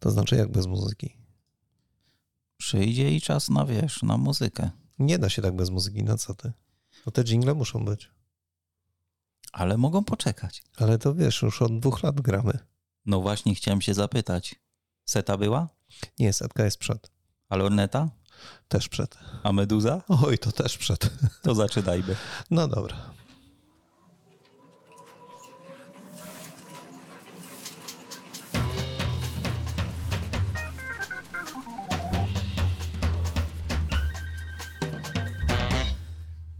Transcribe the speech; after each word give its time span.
To 0.00 0.10
znaczy 0.10 0.36
jak 0.36 0.52
bez 0.52 0.66
muzyki? 0.66 1.16
Przyjdzie 2.56 3.14
i 3.14 3.20
czas 3.20 3.48
na, 3.48 3.66
wiesz, 3.66 4.02
na 4.02 4.16
muzykę. 4.16 4.70
Nie 4.98 5.18
da 5.18 5.28
się 5.28 5.42
tak 5.42 5.56
bez 5.56 5.70
muzyki, 5.70 6.04
no 6.04 6.18
co 6.18 6.34
ty? 6.34 6.52
No 7.06 7.12
te 7.12 7.24
jingle 7.24 7.54
muszą 7.54 7.84
być. 7.84 8.10
Ale 9.52 9.76
mogą 9.76 10.04
poczekać. 10.04 10.62
Ale 10.76 10.98
to 10.98 11.14
wiesz, 11.14 11.42
już 11.42 11.62
od 11.62 11.78
dwóch 11.80 12.02
lat 12.02 12.20
gramy. 12.20 12.58
No 13.06 13.20
właśnie 13.20 13.54
chciałem 13.54 13.80
się 13.80 13.94
zapytać. 13.94 14.54
Seta 15.04 15.36
była? 15.36 15.68
Nie, 16.18 16.32
setka 16.32 16.64
jest 16.64 16.78
przed. 16.78 17.10
A 17.48 17.56
lorneta? 17.56 18.10
Też 18.68 18.88
przed. 18.88 19.18
A 19.42 19.52
meduza? 19.52 20.02
Oj, 20.08 20.38
to 20.38 20.52
też 20.52 20.78
przed. 20.78 21.10
To 21.42 21.54
zaczynajmy. 21.54 22.16
No 22.50 22.68
dobra. 22.68 22.96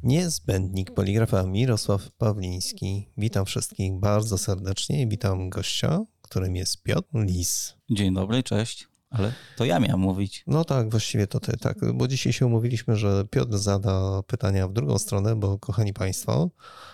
Niezbędnik 0.02 0.95
poligrafa 0.95 1.42
Mirosław 1.42 2.10
Pawliński. 2.10 3.09
Witam 3.16 3.45
wszystkich 3.45 3.92
bardzo 3.92 4.38
serdecznie 4.38 5.02
i 5.02 5.09
witam 5.09 5.50
gościa, 5.50 6.00
którym 6.23 6.56
jest 6.56 6.82
Piotr 6.82 7.09
Lis. 7.14 7.74
Dzień 7.90 8.14
dobry, 8.14 8.42
cześć. 8.42 8.88
Ale 9.10 9.32
to 9.56 9.64
ja 9.64 9.80
miałem 9.80 10.00
mówić. 10.00 10.45
No 10.46 10.64
tak, 10.64 10.90
właściwie 10.90 11.26
to 11.26 11.40
ty, 11.40 11.56
tak, 11.56 11.92
bo 11.95 12.09
dzisiaj 12.09 12.32
się 12.32 12.46
umówiliśmy, 12.46 12.96
że 12.96 13.24
Piotr 13.30 13.59
zada 13.59 14.23
pytania 14.26 14.68
w 14.68 14.73
drugą 14.73 14.98
stronę, 14.98 15.36
bo 15.36 15.59
kochani 15.59 15.92
Państwo, 15.92 16.51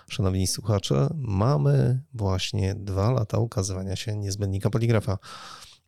szanowni 0.08 0.46
słuchacze, 0.46 1.08
mamy 1.14 2.02
właśnie 2.14 2.74
dwa 2.74 3.10
lata 3.10 3.38
ukazywania 3.38 3.96
się 3.96 4.16
niezbędnika 4.16 4.70
poligrafa. 4.70 5.18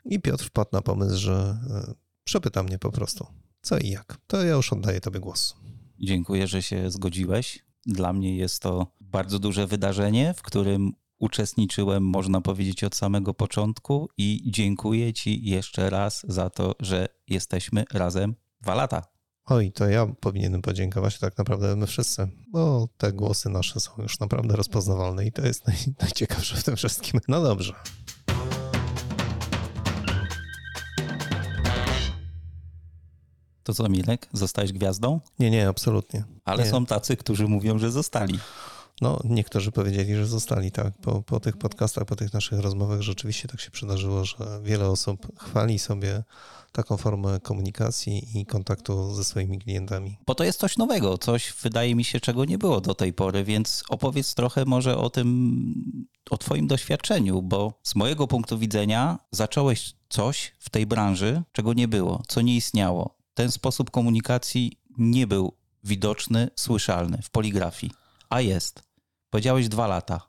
I 0.04 0.20
Piotr 0.20 0.44
wpadł 0.44 0.70
na 0.72 0.82
pomysł, 0.82 1.16
że 1.16 1.58
e, 1.70 1.94
przepyta 2.24 2.62
mnie 2.62 2.78
po 2.78 2.92
prostu, 2.92 3.26
co 3.62 3.78
i 3.78 3.88
jak. 3.88 4.16
To 4.26 4.44
ja 4.44 4.54
już 4.54 4.72
oddaję 4.72 5.00
Tobie 5.00 5.20
głos. 5.20 5.56
Dziękuję, 6.00 6.46
że 6.46 6.62
się 6.62 6.90
zgodziłeś. 6.90 7.64
Dla 7.86 8.12
mnie 8.12 8.36
jest 8.36 8.62
to 8.62 8.86
bardzo 9.00 9.38
duże 9.38 9.66
wydarzenie, 9.66 10.34
w 10.36 10.42
którym 10.42 10.92
uczestniczyłem, 11.18 12.02
można 12.04 12.40
powiedzieć, 12.40 12.84
od 12.84 12.94
samego 12.94 13.34
początku 13.34 14.08
i 14.18 14.42
dziękuję 14.46 15.12
Ci 15.12 15.44
jeszcze 15.44 15.90
raz 15.90 16.26
za 16.28 16.50
to, 16.50 16.74
że 16.80 17.08
jesteśmy 17.28 17.84
razem 17.92 18.34
dwa 18.60 18.74
lata. 18.74 19.02
Oj, 19.44 19.72
to 19.72 19.88
ja 19.88 20.06
powinienem 20.06 20.62
podziękować 20.62 21.18
tak 21.18 21.38
naprawdę 21.38 21.76
my 21.76 21.86
wszyscy, 21.86 22.28
bo 22.52 22.88
te 22.96 23.12
głosy 23.12 23.48
nasze 23.48 23.80
są 23.80 23.92
już 23.98 24.20
naprawdę 24.20 24.56
rozpoznawalne 24.56 25.26
i 25.26 25.32
to 25.32 25.46
jest 25.46 25.66
naj, 25.66 25.76
najciekawsze 26.00 26.56
w 26.56 26.64
tym 26.64 26.76
wszystkim. 26.76 27.20
No 27.28 27.42
dobrze. 27.42 27.74
To 33.68 33.74
co, 33.74 33.88
Milek, 33.88 34.28
zostałeś 34.32 34.72
gwiazdą? 34.72 35.20
Nie, 35.38 35.50
nie, 35.50 35.68
absolutnie. 35.68 36.24
Ale 36.44 36.64
nie. 36.64 36.70
są 36.70 36.86
tacy, 36.86 37.16
którzy 37.16 37.48
mówią, 37.48 37.78
że 37.78 37.90
zostali. 37.90 38.38
No, 39.00 39.20
niektórzy 39.24 39.72
powiedzieli, 39.72 40.16
że 40.16 40.26
zostali, 40.26 40.72
tak. 40.72 40.98
Po, 40.98 41.22
po 41.22 41.40
tych 41.40 41.56
podcastach, 41.56 42.04
po 42.04 42.16
tych 42.16 42.32
naszych 42.32 42.60
rozmowach 42.60 43.00
rzeczywiście 43.00 43.48
tak 43.48 43.60
się 43.60 43.70
przydarzyło, 43.70 44.24
że 44.24 44.36
wiele 44.62 44.88
osób 44.88 45.40
chwali 45.40 45.78
sobie 45.78 46.22
taką 46.72 46.96
formę 46.96 47.40
komunikacji 47.40 48.40
i 48.40 48.46
kontaktu 48.46 49.14
ze 49.14 49.24
swoimi 49.24 49.58
klientami. 49.58 50.16
Bo 50.26 50.34
to 50.34 50.44
jest 50.44 50.60
coś 50.60 50.76
nowego, 50.76 51.18
coś 51.18 51.54
wydaje 51.62 51.94
mi 51.94 52.04
się, 52.04 52.20
czego 52.20 52.44
nie 52.44 52.58
było 52.58 52.80
do 52.80 52.94
tej 52.94 53.12
pory, 53.12 53.44
więc 53.44 53.82
opowiedz 53.88 54.34
trochę 54.34 54.64
może 54.64 54.98
o 54.98 55.10
tym, 55.10 56.04
o 56.30 56.38
Twoim 56.38 56.66
doświadczeniu, 56.66 57.42
bo 57.42 57.72
z 57.82 57.94
mojego 57.94 58.26
punktu 58.26 58.58
widzenia 58.58 59.18
zacząłeś 59.30 59.94
coś 60.08 60.52
w 60.58 60.70
tej 60.70 60.86
branży, 60.86 61.42
czego 61.52 61.72
nie 61.72 61.88
było, 61.88 62.22
co 62.28 62.40
nie 62.40 62.56
istniało. 62.56 63.17
Ten 63.38 63.50
sposób 63.50 63.90
komunikacji 63.90 64.72
nie 64.98 65.26
był 65.26 65.52
widoczny, 65.84 66.50
słyszalny 66.56 67.18
w 67.22 67.30
poligrafii, 67.30 67.92
a 68.28 68.40
jest. 68.40 68.82
Powiedziałeś 69.30 69.68
dwa 69.68 69.86
lata. 69.86 70.28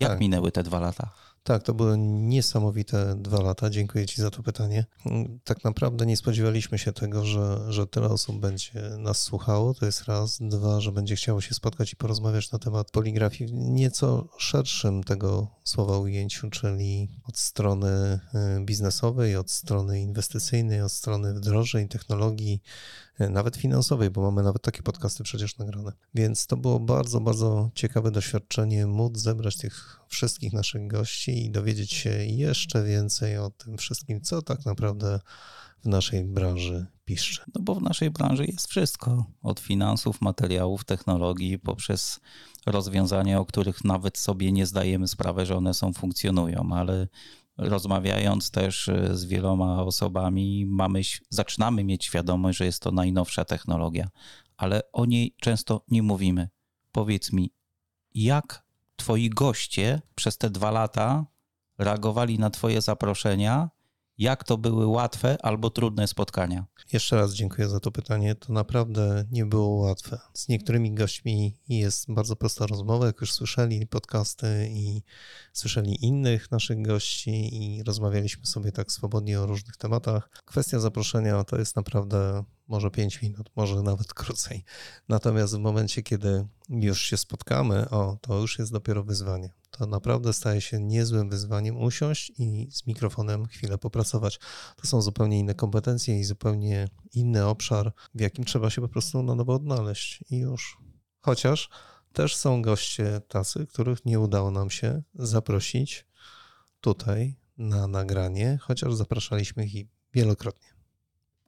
Jak 0.00 0.10
Tak. 0.10 0.20
minęły 0.20 0.52
te 0.52 0.62
dwa 0.62 0.80
lata? 0.80 1.10
Tak, 1.42 1.62
to 1.62 1.74
były 1.74 1.98
niesamowite 1.98 3.14
dwa 3.16 3.42
lata. 3.42 3.70
Dziękuję 3.70 4.06
Ci 4.06 4.22
za 4.22 4.30
to 4.30 4.42
pytanie. 4.42 4.84
Tak 5.44 5.64
naprawdę 5.64 6.06
nie 6.06 6.16
spodziewaliśmy 6.16 6.78
się 6.78 6.92
tego, 6.92 7.24
że, 7.24 7.72
że 7.72 7.86
tyle 7.86 8.08
osób 8.08 8.40
będzie 8.40 8.80
nas 8.98 9.22
słuchało. 9.22 9.74
To 9.74 9.86
jest 9.86 10.04
raz. 10.04 10.38
Dwa, 10.40 10.80
że 10.80 10.92
będzie 10.92 11.16
chciało 11.16 11.40
się 11.40 11.54
spotkać 11.54 11.92
i 11.92 11.96
porozmawiać 11.96 12.52
na 12.52 12.58
temat 12.58 12.90
poligrafii 12.90 13.50
w 13.50 13.52
nieco 13.54 14.28
szerszym 14.38 15.04
tego 15.04 15.46
słowa 15.70 15.98
ujęciu, 15.98 16.50
czyli 16.50 17.08
od 17.24 17.38
strony 17.38 18.20
y, 18.58 18.64
biznesowej, 18.64 19.36
od 19.36 19.50
strony 19.50 20.00
inwestycyjnej, 20.00 20.82
od 20.82 20.92
strony 20.92 21.34
wdrożeń, 21.34 21.88
technologii, 21.88 22.62
y, 23.20 23.30
nawet 23.30 23.56
finansowej, 23.56 24.10
bo 24.10 24.22
mamy 24.22 24.42
nawet 24.42 24.62
takie 24.62 24.82
podcasty 24.82 25.24
przecież 25.24 25.58
nagrane. 25.58 25.92
Więc 26.14 26.46
to 26.46 26.56
było 26.56 26.80
bardzo, 26.80 27.20
bardzo 27.20 27.70
ciekawe 27.74 28.10
doświadczenie 28.10 28.86
móc 28.86 29.18
zebrać 29.18 29.56
tych 29.56 30.00
wszystkich 30.08 30.52
naszych 30.52 30.86
gości 30.86 31.44
i 31.44 31.50
dowiedzieć 31.50 31.92
się 31.92 32.10
jeszcze 32.24 32.84
więcej 32.84 33.38
o 33.38 33.50
tym 33.50 33.78
wszystkim, 33.78 34.20
co 34.20 34.42
tak 34.42 34.66
naprawdę 34.66 35.20
w 35.84 35.88
naszej 35.88 36.24
branży 36.24 36.86
piszczy. 37.04 37.42
No 37.54 37.62
bo 37.62 37.74
w 37.74 37.82
naszej 37.82 38.10
branży 38.10 38.44
jest 38.44 38.66
wszystko. 38.66 39.26
Od 39.42 39.60
finansów, 39.60 40.20
materiałów, 40.20 40.84
technologii, 40.84 41.58
poprzez 41.58 42.20
rozwiązania, 42.66 43.40
o 43.40 43.46
których 43.46 43.84
nawet 43.84 44.18
sobie 44.18 44.52
nie 44.52 44.66
zdajemy 44.66 45.08
sprawy, 45.08 45.46
że 45.46 45.56
one 45.56 45.74
są, 45.74 45.92
funkcjonują, 45.92 46.68
ale 46.72 47.08
rozmawiając 47.58 48.50
też 48.50 48.88
e, 48.88 49.16
z 49.16 49.24
wieloma 49.24 49.82
osobami, 49.82 50.66
mamy, 50.66 51.00
zaczynamy 51.30 51.84
mieć 51.84 52.04
świadomość, 52.04 52.58
że 52.58 52.64
jest 52.64 52.82
to 52.82 52.90
najnowsza 52.90 53.44
technologia, 53.44 54.08
ale 54.56 54.92
o 54.92 55.06
niej 55.06 55.34
często 55.40 55.84
nie 55.88 56.02
mówimy. 56.02 56.48
Powiedz 56.92 57.32
mi, 57.32 57.52
jak 58.14 58.64
twoi 58.96 59.30
goście 59.30 60.02
przez 60.14 60.38
te 60.38 60.50
dwa 60.50 60.70
lata 60.70 61.26
reagowali 61.78 62.38
na 62.38 62.50
twoje 62.50 62.80
zaproszenia? 62.80 63.70
Jak 64.20 64.44
to 64.44 64.58
były 64.58 64.86
łatwe 64.86 65.36
albo 65.42 65.70
trudne 65.70 66.08
spotkania? 66.08 66.66
Jeszcze 66.92 67.16
raz 67.16 67.34
dziękuję 67.34 67.68
za 67.68 67.80
to 67.80 67.92
pytanie. 67.92 68.34
To 68.34 68.52
naprawdę 68.52 69.24
nie 69.30 69.46
było 69.46 69.68
łatwe. 69.68 70.18
Z 70.34 70.48
niektórymi 70.48 70.94
gośćmi 70.94 71.56
jest 71.68 72.12
bardzo 72.12 72.36
prosta 72.36 72.66
rozmowa, 72.66 73.06
jak 73.06 73.20
już 73.20 73.32
słyszeli 73.32 73.86
podcasty 73.86 74.68
i 74.70 75.02
słyszeli 75.52 76.04
innych 76.04 76.50
naszych 76.50 76.82
gości 76.82 77.64
i 77.64 77.82
rozmawialiśmy 77.82 78.46
sobie 78.46 78.72
tak 78.72 78.92
swobodnie 78.92 79.40
o 79.40 79.46
różnych 79.46 79.76
tematach. 79.76 80.30
Kwestia 80.44 80.80
zaproszenia 80.80 81.44
to 81.44 81.58
jest 81.58 81.76
naprawdę 81.76 82.44
może 82.70 82.90
5 82.90 83.22
minut, 83.22 83.50
może 83.56 83.82
nawet 83.82 84.14
krócej. 84.14 84.64
Natomiast 85.08 85.56
w 85.56 85.58
momencie, 85.58 86.02
kiedy 86.02 86.46
już 86.68 87.02
się 87.02 87.16
spotkamy, 87.16 87.90
o, 87.90 88.18
to 88.20 88.38
już 88.38 88.58
jest 88.58 88.72
dopiero 88.72 89.04
wyzwanie. 89.04 89.52
To 89.70 89.86
naprawdę 89.86 90.32
staje 90.32 90.60
się 90.60 90.80
niezłym 90.80 91.30
wyzwaniem 91.30 91.82
usiąść 91.82 92.32
i 92.38 92.68
z 92.70 92.86
mikrofonem 92.86 93.46
chwilę 93.46 93.78
popracować. 93.78 94.40
To 94.76 94.86
są 94.86 95.02
zupełnie 95.02 95.38
inne 95.38 95.54
kompetencje 95.54 96.20
i 96.20 96.24
zupełnie 96.24 96.88
inny 97.12 97.46
obszar, 97.46 97.92
w 98.14 98.20
jakim 98.20 98.44
trzeba 98.44 98.70
się 98.70 98.80
po 98.80 98.88
prostu 98.88 99.22
na 99.22 99.34
nowo 99.34 99.54
odnaleźć 99.54 100.24
i 100.30 100.36
już. 100.36 100.78
Chociaż 101.20 101.68
też 102.12 102.36
są 102.36 102.62
goście 102.62 103.20
tacy, 103.28 103.66
których 103.66 104.04
nie 104.04 104.20
udało 104.20 104.50
nam 104.50 104.70
się 104.70 105.02
zaprosić 105.14 106.06
tutaj 106.80 107.36
na 107.58 107.86
nagranie, 107.86 108.58
chociaż 108.62 108.94
zapraszaliśmy 108.94 109.66
ich 109.66 109.86
wielokrotnie. 110.14 110.79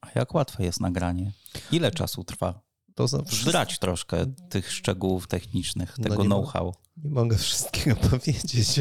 A 0.02 0.18
jak 0.18 0.34
łatwe 0.34 0.64
jest 0.64 0.80
nagranie? 0.80 1.32
Ile 1.72 1.90
czasu 1.90 2.24
trwa? 2.24 2.60
To 2.94 3.08
za 3.08 3.18
Zdrać 3.42 3.78
troszkę 3.78 4.26
tych 4.48 4.72
szczegółów 4.72 5.26
technicznych, 5.28 5.98
No 5.98 6.02
tego 6.04 6.16
ma- 6.16 6.24
know-how. 6.24 6.74
Nie 6.96 7.10
mogę 7.10 7.36
wszystkiego 7.38 7.96
powiedzieć. 8.10 8.80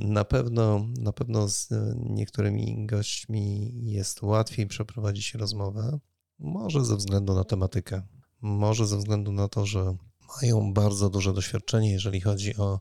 Na 0.00 0.24
pewno, 0.24 0.86
na 0.98 1.12
pewno 1.12 1.48
z 1.48 1.68
niektórymi 1.96 2.86
gośćmi 2.86 3.72
jest 3.84 4.22
łatwiej 4.22 4.66
przeprowadzić 4.66 5.34
rozmowę. 5.34 5.98
Może 6.38 6.84
ze 6.84 6.96
względu 6.96 7.34
na 7.34 7.44
tematykę, 7.44 8.02
może 8.40 8.86
ze 8.86 8.98
względu 8.98 9.32
na 9.32 9.48
to, 9.48 9.66
że 9.66 9.96
mają 10.42 10.72
bardzo 10.72 11.10
duże 11.10 11.32
doświadczenie, 11.32 11.90
jeżeli 11.90 12.20
chodzi 12.20 12.56
o 12.56 12.80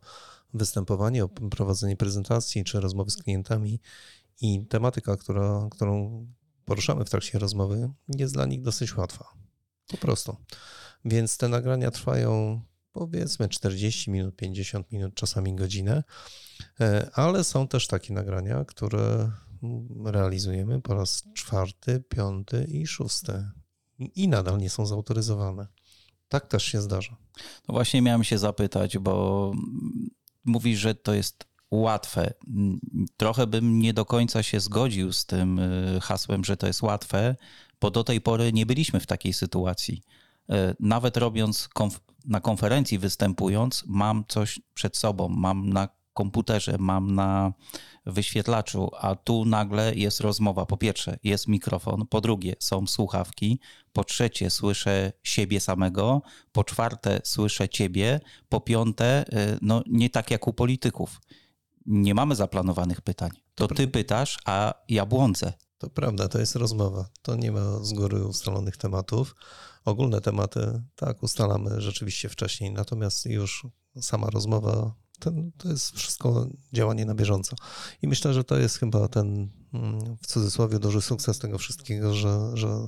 występowanie, 0.53 1.23
o 1.23 1.29
prowadzenie 1.29 1.97
prezentacji 1.97 2.63
czy 2.63 2.79
rozmowy 2.79 3.11
z 3.11 3.17
klientami 3.17 3.79
i 4.41 4.65
tematyka, 4.65 5.17
która, 5.17 5.67
którą 5.71 6.27
poruszamy 6.69 7.06
w 7.06 7.10
trakcie 7.10 7.39
rozmowy, 7.39 7.89
jest 8.07 8.33
dla 8.33 8.45
nich 8.45 8.62
dosyć 8.62 8.98
łatwa. 8.98 9.33
Po 9.88 9.98
prostu. 9.98 10.36
Więc 11.06 11.38
te 11.38 11.48
nagrania 11.48 11.92
trwają 11.92 12.62
powiedzmy 12.92 13.50
40 13.50 14.12
minut, 14.12 14.36
50 14.36 14.92
minut, 14.92 15.16
czasami 15.16 15.56
godzinę, 15.56 16.04
E, 16.80 17.10
ale 17.13 17.44
są 17.44 17.68
też 17.68 17.88
takie 17.88 18.13
nagrania, 18.13 18.66
które 18.66 19.31
mm, 19.63 20.07
realizujemy 20.07 20.81
po 20.81 20.94
raz 20.94 21.24
czwarty, 21.33 22.04
piąty 22.10 22.63
i 22.63 22.88
szósty 22.88 23.51
i 24.00 24.27
nadal 24.27 24.57
nie 24.57 24.69
są 24.69 24.86
zautoryzowane. 24.86 25.68
Tak 26.27 26.48
też 26.48 26.63
się 26.63 26.81
zdarza. 26.81 27.18
No 27.68 27.74
właśnie 27.74 28.01
miałem 28.01 28.24
się 28.24 28.38
zapytać, 28.38 28.98
bo 28.98 29.51
mówisz, 30.45 30.80
że 30.80 30.95
to 30.95 31.13
jest 31.13 31.45
łatwe. 31.71 32.33
Trochę 33.18 33.48
bym 33.48 33.80
nie 33.80 33.94
do 33.94 34.06
końca 34.06 34.44
się 34.44 34.60
zgodził 34.60 35.13
z 35.13 35.25
tym 35.25 35.60
y, 35.60 36.00
hasłem, 36.01 36.44
że 36.44 36.57
to 36.57 36.68
jest 36.68 36.81
łatwe, 36.81 37.36
bo 37.81 37.92
do 37.92 38.04
tej 38.04 38.21
pory 38.21 38.54
nie 38.54 38.66
byliśmy 38.66 39.00
w 39.00 39.06
takiej 39.06 39.33
sytuacji. 39.33 40.01
Y, 40.50 40.54
nawet 40.80 41.18
robiąc 41.18 41.68
konf 41.68 42.00
na 42.25 42.39
konferencji 42.39 43.00
występując, 43.00 43.83
mam 43.88 44.24
coś 44.27 44.60
przed 44.74 44.98
sobą, 44.98 45.30
mam 45.30 45.69
na 45.69 45.88
komputerze, 46.13 46.75
mam 46.80 47.16
na 47.16 47.54
wyświetlaczu, 48.06 48.92
a 49.00 49.16
tu 49.16 49.45
nagle 49.45 49.95
jest 49.95 50.19
rozmowa. 50.19 50.66
Po 50.66 50.77
pierwsze, 50.77 51.18
jest 51.24 51.48
mikrofon, 51.48 52.07
po 52.07 52.21
drugie, 52.21 52.56
są 52.60 52.88
słuchawki, 52.88 53.60
po 53.94 54.04
trzecie, 54.04 54.50
słyszę 54.50 55.12
siebie 55.24 55.60
samego, 55.60 56.21
po 56.51 56.63
czwarte, 56.63 57.21
słyszę 57.24 57.69
ciebie, 57.69 58.19
po 58.50 58.62
piąte, 58.62 59.25
y, 59.33 59.57
no 59.62 59.83
nie 59.88 60.10
tak 60.10 60.31
jak 60.31 60.48
u 60.48 60.54
polityków. 60.54 61.21
Nie 61.85 62.15
mamy 62.15 62.35
zaplanowanych 62.35 63.01
pytań. 63.01 63.31
To 63.55 63.67
ty 63.67 63.87
pytasz, 63.87 64.37
a 64.45 64.73
ja 64.89 65.05
błądzę. 65.05 65.53
To 65.77 65.89
prawda, 65.89 66.27
to 66.27 66.39
jest 66.39 66.55
rozmowa. 66.55 67.09
To 67.21 67.35
nie 67.35 67.51
ma 67.51 67.83
z 67.83 67.93
góry 67.93 68.25
ustalonych 68.25 68.77
tematów. 68.77 69.35
Ogólne 69.85 70.21
tematy, 70.21 70.81
tak, 70.95 71.23
ustalamy 71.23 71.81
rzeczywiście 71.81 72.29
wcześniej, 72.29 72.71
natomiast 72.71 73.25
już 73.25 73.67
sama 74.01 74.29
rozmowa 74.29 74.93
ten, 75.19 75.51
to 75.57 75.69
jest 75.69 75.91
wszystko 75.91 76.47
działanie 76.73 77.05
na 77.05 77.15
bieżąco. 77.15 77.55
I 78.01 78.07
myślę, 78.07 78.33
że 78.33 78.43
to 78.43 78.57
jest 78.57 78.77
chyba 78.77 79.07
ten 79.07 79.49
mm, 79.73 80.17
w 80.21 80.27
cudzysłowie 80.27 80.79
duży 80.79 81.01
sukces 81.01 81.39
tego 81.39 81.57
wszystkiego, 81.57 82.13
że, 82.13 82.51
że 82.53 82.87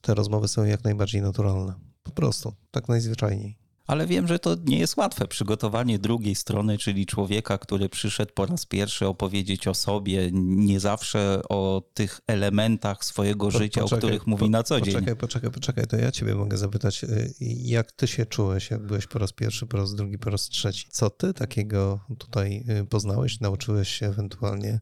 te 0.00 0.14
rozmowy 0.14 0.48
są 0.48 0.64
jak 0.64 0.84
najbardziej 0.84 1.22
naturalne. 1.22 1.74
Po 2.02 2.10
prostu, 2.10 2.54
tak 2.70 2.88
najzwyczajniej 2.88 3.58
ale 3.90 4.06
wiem, 4.06 4.26
że 4.26 4.38
to 4.38 4.56
nie 4.64 4.78
jest 4.78 4.96
łatwe. 4.96 5.28
Przygotowanie 5.28 5.98
drugiej 5.98 6.34
strony, 6.34 6.78
czyli 6.78 7.06
człowieka, 7.06 7.58
który 7.58 7.88
przyszedł 7.88 8.32
po 8.34 8.46
raz 8.46 8.66
pierwszy 8.66 9.06
opowiedzieć 9.06 9.68
o 9.68 9.74
sobie, 9.74 10.30
nie 10.32 10.80
zawsze 10.80 11.40
o 11.48 11.82
tych 11.94 12.20
elementach 12.26 13.04
swojego 13.04 13.46
po, 13.46 13.58
życia, 13.58 13.80
poczekaj, 13.80 13.98
o 13.98 14.00
których 14.00 14.26
mówi 14.26 14.44
po, 14.44 14.50
na 14.50 14.62
co 14.62 14.80
dzień. 14.80 14.94
Poczekaj, 14.94 15.16
poczekaj, 15.16 15.50
poczekaj, 15.50 15.86
to 15.86 15.96
ja 15.96 16.12
ciebie 16.12 16.34
mogę 16.34 16.58
zapytać, 16.58 17.04
y, 17.04 17.34
jak 17.40 17.92
ty 17.92 18.06
się 18.06 18.26
czułeś, 18.26 18.70
jak 18.70 18.86
byłeś 18.86 19.06
po 19.06 19.18
raz 19.18 19.32
pierwszy, 19.32 19.66
po 19.66 19.76
raz 19.76 19.94
drugi, 19.94 20.18
po 20.18 20.30
raz 20.30 20.48
trzeci? 20.48 20.86
Co 20.90 21.10
ty 21.10 21.34
takiego 21.34 22.00
tutaj 22.18 22.64
y, 22.82 22.86
poznałeś, 22.86 23.40
nauczyłeś 23.40 23.88
się 23.88 24.06
ewentualnie, 24.06 24.80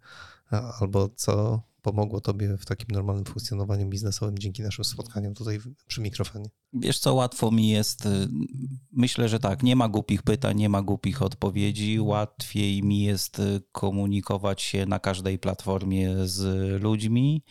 albo 0.81 1.09
co 1.17 1.63
pomogło 1.83 2.21
tobie 2.21 2.57
w 2.57 2.67
takim 2.67 2.89
normalnym 2.91 3.25
funkcjonowaniu 3.25 3.89
biznesowym 3.89 4.39
dzięki 4.39 4.63
naszym 4.63 4.85
spotkaniom 4.85 5.35
tutaj 5.35 5.59
przy 5.87 6.01
mikrofonie? 6.01 6.51
Wiesz 6.73 6.99
co, 6.99 7.15
łatwo 7.15 7.51
mi 7.51 7.69
jest, 7.69 8.07
y, 8.07 8.29
myślę, 8.93 9.29
że 9.29 9.39
tak, 9.39 9.63
nie 9.63 9.77
ma 9.77 9.89
głupich 9.89 10.23
pytań, 10.23 10.57
nie 10.57 10.69
ma 10.69 10.83
głupich 10.83 11.23
odpowiedzi, 11.23 12.01
łatwiej 12.01 12.83
mi 12.83 13.03
jest 13.03 13.39
y, 13.39 13.63
komunikować 13.73 14.63
się 14.63 14.87
na 14.87 14.99
każdej 14.99 15.39
platformie 15.39 16.15
z 16.27 16.83
ludźmi. 16.83 17.43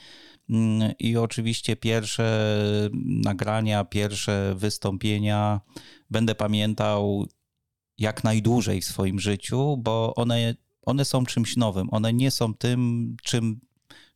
Mm, 0.49 0.91
I 0.99 1.17
oczywiście 1.17 1.75
pierwsze 1.75 2.59
nagrania, 3.05 3.85
pierwsze 3.85 4.55
wystąpienia 4.57 5.61
będę 6.09 6.35
pamiętał 6.35 7.25
jak 7.97 8.23
najdłużej 8.23 8.81
w 8.81 8.85
swoim 8.85 9.19
życiu, 9.19 9.77
bo 9.77 10.15
one, 10.15 10.55
one 10.81 11.05
są 11.05 11.25
czymś 11.25 11.57
nowym. 11.57 11.87
One 11.91 12.13
nie 12.13 12.31
są 12.31 12.53
tym, 12.53 13.15
czym 13.23 13.59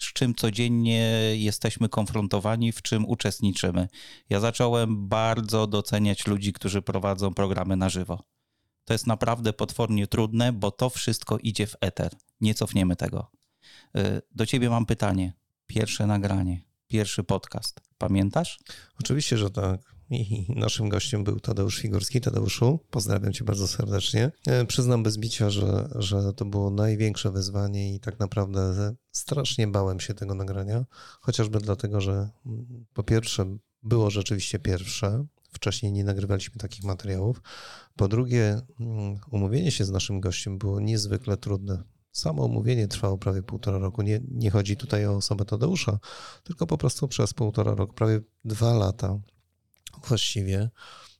z 0.03 0.13
czym 0.13 0.35
codziennie 0.35 0.99
jesteśmy 1.35 1.89
konfrontowani, 1.89 2.71
w 2.71 2.81
czym 2.81 3.05
uczestniczymy. 3.05 3.87
Ja 4.29 4.39
zacząłem 4.39 5.07
bardzo 5.07 5.67
doceniać 5.67 6.27
ludzi, 6.27 6.53
którzy 6.53 6.81
prowadzą 6.81 7.33
programy 7.33 7.75
na 7.75 7.89
żywo. 7.89 8.23
To 8.85 8.93
jest 8.93 9.07
naprawdę 9.07 9.53
potwornie 9.53 10.07
trudne, 10.07 10.53
bo 10.53 10.71
to 10.71 10.89
wszystko 10.89 11.37
idzie 11.37 11.67
w 11.67 11.75
eter. 11.81 12.15
Nie 12.41 12.53
cofniemy 12.53 12.95
tego. 12.95 13.31
Y, 13.97 14.21
do 14.31 14.45
ciebie 14.45 14.69
mam 14.69 14.85
pytanie. 14.85 15.33
Pierwsze 15.67 16.07
nagranie, 16.07 16.61
pierwszy 16.87 17.23
podcast. 17.23 17.81
Pamiętasz? 17.97 18.59
Oczywiście, 18.99 19.37
że 19.37 19.49
tak. 19.49 20.00
I 20.11 20.45
naszym 20.55 20.89
gościem 20.89 21.23
był 21.23 21.39
Tadeusz 21.39 21.77
Figurski. 21.77 22.21
Tadeuszu, 22.21 22.79
pozdrawiam 22.89 23.33
cię 23.33 23.45
bardzo 23.45 23.67
serdecznie. 23.67 24.31
E, 24.47 24.65
przyznam 24.65 25.03
bez 25.03 25.17
bicia, 25.17 25.49
że, 25.49 25.89
że 25.95 26.33
to 26.33 26.45
było 26.45 26.69
największe 26.69 27.31
wyzwanie 27.31 27.95
i 27.95 27.99
tak 27.99 28.19
naprawdę 28.19 28.93
strasznie 29.11 29.67
bałem 29.67 29.99
się 29.99 30.13
tego 30.13 30.35
nagrania, 30.35 30.85
chociażby 31.21 31.59
dlatego, 31.59 32.01
że 32.01 32.29
mm, 32.45 32.85
po 32.93 33.03
pierwsze 33.03 33.57
było 33.83 34.09
rzeczywiście 34.09 34.59
pierwsze, 34.59 35.25
wcześniej 35.51 35.91
nie 35.91 36.03
nagrywaliśmy 36.03 36.57
takich 36.57 36.83
materiałów. 36.83 37.41
Po 37.95 38.07
drugie, 38.07 38.61
mm, 38.79 39.15
umówienie 39.31 39.71
się 39.71 39.85
z 39.85 39.91
naszym 39.91 40.19
gościem 40.19 40.57
było 40.57 40.79
niezwykle 40.79 41.37
trudne. 41.37 41.83
Samo 42.11 42.45
umówienie 42.45 42.87
trwało 42.87 43.17
prawie 43.17 43.43
półtora 43.43 43.77
roku. 43.77 44.01
Nie, 44.01 44.21
nie 44.31 44.51
chodzi 44.51 44.77
tutaj 44.77 45.05
o 45.05 45.15
osobę 45.15 45.45
Tadeusza, 45.45 45.99
tylko 46.43 46.67
po 46.67 46.77
prostu 46.77 47.07
przez 47.07 47.33
półtora 47.33 47.75
roku, 47.75 47.93
prawie 47.93 48.19
dwa 48.45 48.73
lata 48.73 49.19
właściwie 50.07 50.69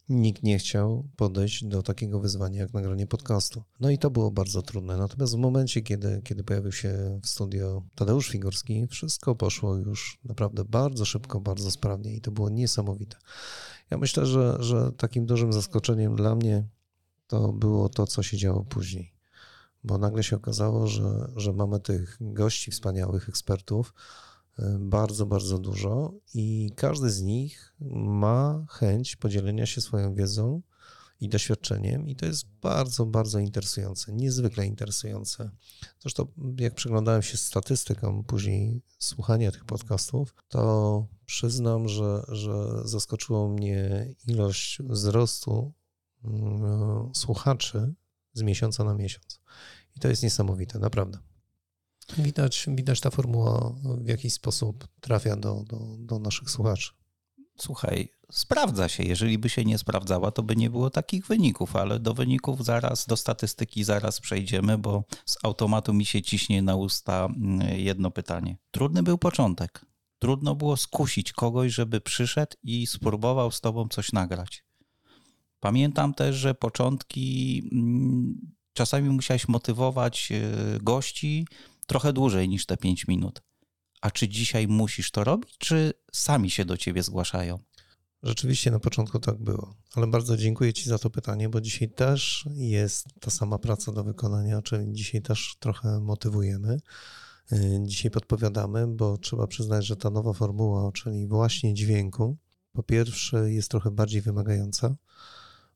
nikt 0.09 0.43
nie 0.43 0.59
chciał 0.59 1.09
podejść 1.15 1.65
do 1.65 1.83
takiego 1.83 2.19
wyzwania 2.19 2.61
jak 2.61 2.73
nagranie 2.73 3.07
podcastu. 3.07 3.63
No 3.79 3.89
i 3.89 3.97
to 3.97 4.11
było 4.11 4.31
bardzo 4.31 4.61
trudne. 4.61 4.97
Natomiast 4.97 5.35
w 5.35 5.37
momencie, 5.37 5.81
kiedy, 5.81 6.21
kiedy 6.23 6.43
pojawił 6.43 6.71
się 6.71 7.19
w 7.23 7.27
studio 7.27 7.83
Tadeusz 7.95 8.29
Figurski, 8.29 8.87
wszystko 8.87 9.35
poszło 9.35 9.75
już 9.75 10.19
naprawdę 10.25 10.65
bardzo 10.65 11.05
szybko, 11.05 11.41
bardzo 11.41 11.71
sprawnie 11.71 12.15
i 12.15 12.21
to 12.21 12.31
było 12.31 12.49
niesamowite. 12.49 13.17
Ja 13.89 13.97
myślę, 13.97 14.25
że, 14.25 14.57
że 14.59 14.91
takim 14.91 15.25
dużym 15.25 15.53
zaskoczeniem 15.53 16.15
dla 16.15 16.35
mnie 16.35 16.67
to 17.27 17.53
było 17.53 17.89
to, 17.89 18.07
co 18.07 18.23
się 18.23 18.37
działo 18.37 18.63
później. 18.63 19.13
Bo 19.83 19.97
nagle 19.97 20.23
się 20.23 20.35
okazało, 20.35 20.87
że, 20.87 21.31
że 21.35 21.53
mamy 21.53 21.79
tych 21.79 22.17
gości, 22.21 22.71
wspaniałych 22.71 23.29
ekspertów, 23.29 23.93
bardzo, 24.79 25.25
bardzo 25.25 25.57
dużo 25.57 26.13
i 26.33 26.71
każdy 26.75 27.09
z 27.09 27.21
nich 27.21 27.73
ma 27.95 28.65
chęć 28.69 29.15
podzielenia 29.15 29.65
się 29.65 29.81
swoją 29.81 30.13
wiedzą 30.13 30.61
i 31.21 31.29
doświadczeniem, 31.29 32.07
i 32.07 32.15
to 32.15 32.25
jest 32.25 32.45
bardzo, 32.61 33.05
bardzo 33.05 33.39
interesujące, 33.39 34.13
niezwykle 34.13 34.65
interesujące. 34.65 35.51
Zresztą, 35.99 36.27
jak 36.59 36.75
przyglądałem 36.75 37.21
się 37.21 37.37
statystykom 37.37 38.23
później 38.23 38.81
słuchania 38.99 39.51
tych 39.51 39.65
podcastów, 39.65 40.35
to 40.49 41.05
przyznam, 41.25 41.87
że, 41.87 42.23
że 42.27 42.81
zaskoczyło 42.85 43.49
mnie 43.49 44.07
ilość 44.27 44.79
wzrostu 44.81 45.73
mm, 46.23 47.15
słuchaczy 47.15 47.93
z 48.33 48.41
miesiąca 48.41 48.83
na 48.83 48.93
miesiąc. 48.93 49.41
I 49.95 49.99
to 49.99 50.07
jest 50.07 50.23
niesamowite, 50.23 50.79
naprawdę. 50.79 51.30
Widać, 52.17 52.65
widać 52.67 52.99
ta 52.99 53.09
formuła 53.09 53.73
w 53.83 54.07
jakiś 54.07 54.33
sposób 54.33 54.87
trafia 55.01 55.35
do, 55.35 55.63
do, 55.67 55.79
do 55.99 56.19
naszych 56.19 56.49
słuchaczy. 56.49 56.89
Słuchaj, 57.57 58.09
sprawdza 58.31 58.89
się. 58.89 59.03
Jeżeli 59.03 59.37
by 59.37 59.49
się 59.49 59.65
nie 59.65 59.77
sprawdzała, 59.77 60.31
to 60.31 60.43
by 60.43 60.55
nie 60.55 60.69
było 60.69 60.89
takich 60.89 61.27
wyników, 61.27 61.75
ale 61.75 61.99
do 61.99 62.13
wyników 62.13 62.65
zaraz, 62.65 63.05
do 63.05 63.17
statystyki 63.17 63.83
zaraz 63.83 64.19
przejdziemy, 64.19 64.77
bo 64.77 65.03
z 65.25 65.37
automatu 65.43 65.93
mi 65.93 66.05
się 66.05 66.21
ciśnie 66.21 66.61
na 66.61 66.75
usta 66.75 67.25
mm, 67.25 67.79
jedno 67.79 68.11
pytanie. 68.11 68.57
Trudny 68.71 69.03
był 69.03 69.17
początek. 69.17 69.85
Trudno 70.19 70.55
było 70.55 70.77
skusić 70.77 71.33
kogoś, 71.33 71.73
żeby 71.73 72.01
przyszedł 72.01 72.55
i 72.63 72.87
spróbował 72.87 73.51
z 73.51 73.61
tobą 73.61 73.87
coś 73.87 74.11
nagrać. 74.11 74.63
Pamiętam 75.59 76.13
też, 76.13 76.35
że 76.35 76.55
początki 76.55 77.63
mm, 77.71 78.51
czasami 78.73 79.09
musiałeś 79.09 79.47
motywować 79.47 80.31
e, 80.31 80.79
gości, 80.79 81.47
trochę 81.91 82.13
dłużej 82.13 82.49
niż 82.49 82.65
te 82.65 82.77
5 82.77 83.07
minut. 83.07 83.41
A 84.01 84.11
czy 84.11 84.29
dzisiaj 84.29 84.67
musisz 84.67 85.11
to 85.11 85.23
robić, 85.23 85.57
czy 85.57 85.93
sami 86.11 86.49
się 86.49 86.65
do 86.65 86.77
ciebie 86.77 87.03
zgłaszają? 87.03 87.59
Rzeczywiście 88.23 88.71
na 88.71 88.79
początku 88.79 89.19
tak 89.19 89.37
było, 89.43 89.75
ale 89.95 90.07
bardzo 90.07 90.37
dziękuję 90.37 90.73
Ci 90.73 90.89
za 90.89 90.99
to 90.99 91.09
pytanie, 91.09 91.49
bo 91.49 91.61
dzisiaj 91.61 91.89
też 91.89 92.45
jest 92.55 93.05
ta 93.19 93.31
sama 93.31 93.59
praca 93.59 93.91
do 93.91 94.03
wykonania, 94.03 94.61
czyli 94.61 94.93
dzisiaj 94.93 95.21
też 95.21 95.55
trochę 95.59 95.99
motywujemy. 95.99 96.77
Y, 97.51 97.79
dzisiaj 97.83 98.11
podpowiadamy, 98.11 98.87
bo 98.87 99.17
trzeba 99.17 99.47
przyznać, 99.47 99.85
że 99.85 99.95
ta 99.95 100.09
nowa 100.09 100.33
formuła, 100.33 100.91
czyli 100.91 101.27
właśnie 101.27 101.73
dźwięku, 101.73 102.37
po 102.73 102.83
pierwsze 102.83 103.51
jest 103.51 103.71
trochę 103.71 103.91
bardziej 103.91 104.21
wymagająca, 104.21 104.95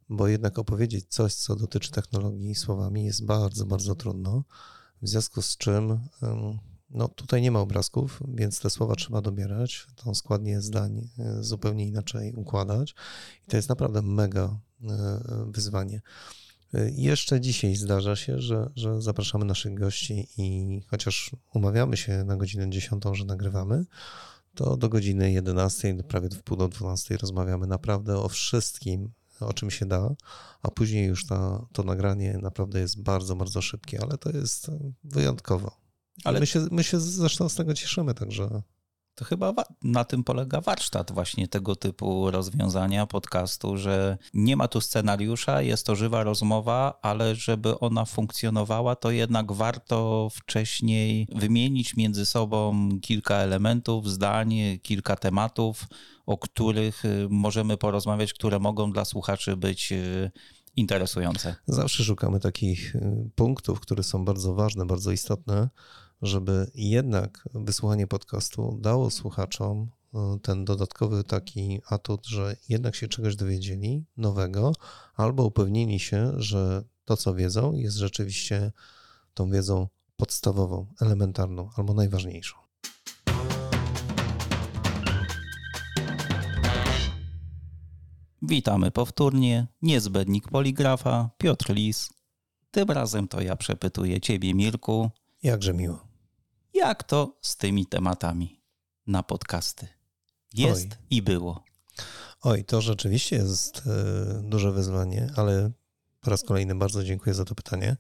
bo 0.10 0.28
jednak 0.28 0.60
opowiedzieć 0.60 1.06
coś, 1.10 1.34
co 1.34 1.56
dotyczy 1.56 1.92
technologii 1.92 2.56
słowami 2.56 3.06
jest 3.06 3.26
bardzo, 3.26 3.66
bardzo 3.66 3.96
trudno. 3.96 4.44
W 5.02 5.08
związku 5.10 5.42
z 5.42 5.58
czym 5.58 6.00
no, 6.90 7.08
tutaj 7.08 7.42
nie 7.42 7.52
ma 7.52 7.60
obrazków, 7.60 8.20
więc 8.28 8.60
te 8.60 8.70
słowa 8.70 8.96
trzeba 8.96 9.22
dobierać, 9.22 9.88
tą 9.96 10.16
składnię 10.16 10.62
zdań 10.62 11.10
e, 11.20 11.44
zupełnie 11.44 11.88
inaczej 11.88 12.34
układać 12.34 12.96
i 13.48 13.52
to 13.52 13.58
jest 13.58 13.70
naprawdę 13.70 14.02
mega 14.02 14.60
e, 14.84 15.20
wyzwanie. 15.48 16.02
E, 16.74 16.92
jeszcze 16.92 17.42
dzisiaj 17.42 17.76
zdarza 17.76 18.16
się, 18.16 18.40
że, 18.40 18.70
że 18.76 19.02
zapraszamy 19.02 19.46
naszych 19.46 19.74
gości 19.74 20.28
i 20.38 20.82
chociaż 20.88 21.32
umawiamy 21.54 21.98
się 21.98 22.24
na 22.24 22.38
godzinę 22.38 22.70
10, 22.70 23.04
że 23.14 23.26
nagrywamy, 23.26 23.86
to 24.56 24.78
do 24.78 24.90
godziny 24.90 25.32
11, 25.32 26.04
prawie 26.04 26.30
w 26.30 26.44
pół 26.44 26.58
do 26.58 26.68
12 26.68 27.18
rozmawiamy 27.18 27.68
naprawdę 27.68 28.18
o 28.18 28.30
wszystkim, 28.30 29.12
o 29.40 29.54
czym 29.54 29.72
się 29.72 29.86
da, 29.86 30.16
a 30.62 30.72
później 30.72 31.08
już 31.08 31.26
ta, 31.26 31.66
to 31.74 31.84
nagranie 31.84 32.40
naprawdę 32.42 32.80
jest 32.80 33.04
bardzo, 33.04 33.36
bardzo 33.36 33.62
szybkie, 33.62 34.00
ale 34.02 34.18
to 34.18 34.30
jest 34.30 34.72
wyjątkowo. 35.04 35.78
Ale 36.24 36.40
my 36.40 36.48
się, 36.48 36.68
my 36.72 36.84
się 36.84 37.00
zresztą 37.00 37.50
z 37.50 37.56
tego 37.56 37.74
cieszymy, 37.74 38.14
także 38.14 38.62
to 39.16 39.26
chyba 39.26 39.54
na 39.84 40.04
tym 40.04 40.24
polega 40.24 40.62
warsztat 40.62 41.12
właśnie 41.12 41.48
tego 41.48 41.76
typu 41.76 42.32
rozwiązania 42.32 43.08
podcastu, 43.08 43.78
że 43.78 44.18
nie 44.34 44.56
ma 44.56 44.68
tu 44.68 44.82
scenariusza, 44.82 45.62
jest 45.62 45.86
to 45.86 45.96
żywa 45.96 46.24
rozmowa, 46.24 47.00
ale 47.02 47.36
żeby 47.36 47.80
ona 47.80 48.06
funkcjonowała, 48.06 48.96
to 48.96 49.12
jednak 49.12 49.52
warto 49.52 50.28
wcześniej 50.32 51.28
wymienić 51.36 51.96
między 51.96 52.26
sobą 52.26 52.90
kilka 53.02 53.36
elementów, 53.36 54.10
zdań, 54.10 54.54
kilka 54.82 55.16
tematów, 55.16 55.88
o 56.26 56.38
których 56.38 57.06
y, 57.06 57.28
możemy 57.30 57.78
porozmawiać, 57.78 58.34
które 58.34 58.60
mogą 58.60 58.92
dla 58.92 59.06
słuchaczy 59.06 59.58
być 59.58 59.92
y, 59.92 60.32
interesujące. 60.76 61.56
Zawsze 61.68 62.04
szukamy 62.04 62.40
takich 62.40 62.96
y, 62.96 63.30
punktów, 63.36 63.80
które 63.80 64.04
są 64.04 64.26
bardzo 64.26 64.54
ważne, 64.54 64.86
bardzo 64.86 65.12
istotne 65.12 65.70
żeby 66.26 66.72
jednak 66.76 67.50
wysłuchanie 67.54 68.08
podcastu 68.08 68.78
dało 68.82 69.10
słuchaczom 69.10 69.90
e, 70.14 70.38
ten 70.42 70.66
dodatkowy 70.66 71.24
taki 71.24 71.82
atut, 71.90 72.26
że 72.26 72.56
jednak 72.70 72.96
się 72.96 73.08
czegoś 73.08 73.36
dowiedzieli 73.36 74.06
nowego, 74.18 74.74
albo 75.16 75.44
upewnili 75.46 76.00
się, 76.00 76.32
że 76.36 76.84
to, 77.06 77.18
co 77.18 77.36
wiedzą, 77.36 77.74
jest 77.74 77.98
rzeczywiście 77.98 78.72
tą 79.34 79.50
wiedzą 79.50 79.88
podstawową, 80.18 80.86
elementarną 81.02 81.70
albo 81.78 81.94
najważniejszą. 81.94 82.56
Witamy 88.42 88.92
powtórnie. 88.92 89.68
Niezbędnik 89.82 90.48
poligrafa, 90.50 91.30
Piotr 91.38 91.74
Lis. 91.74 92.10
Tym 92.72 92.92
razem 92.92 93.28
to 93.28 93.42
ja 93.42 93.56
przepytuję 93.56 94.22
Ciebie, 94.22 94.54
Mirku. 94.54 95.10
Jakże 95.44 95.74
miło. 95.74 96.05
Jak 96.76 97.04
to 97.04 97.38
z 97.42 97.58
tymi 97.58 97.86
tematami 97.86 98.62
na 99.08 99.24
podcasty? 99.24 99.88
Jest 100.54 100.88
Oj. 100.92 100.98
i 101.10 101.22
było. 101.22 101.64
Oj, 102.42 102.66
to 102.66 102.82
rzeczywiście 102.82 103.36
jest 103.36 103.78
e, 103.78 104.42
duże 104.44 104.72
wyzwanie, 104.72 105.30
ale 105.36 105.72
po 106.22 106.32
raz 106.32 106.44
kolejny 106.44 106.76
bardzo 106.76 107.04
dziękuję 107.04 107.34
za 107.34 107.46
to 107.46 107.56
pytanie. 107.56 107.98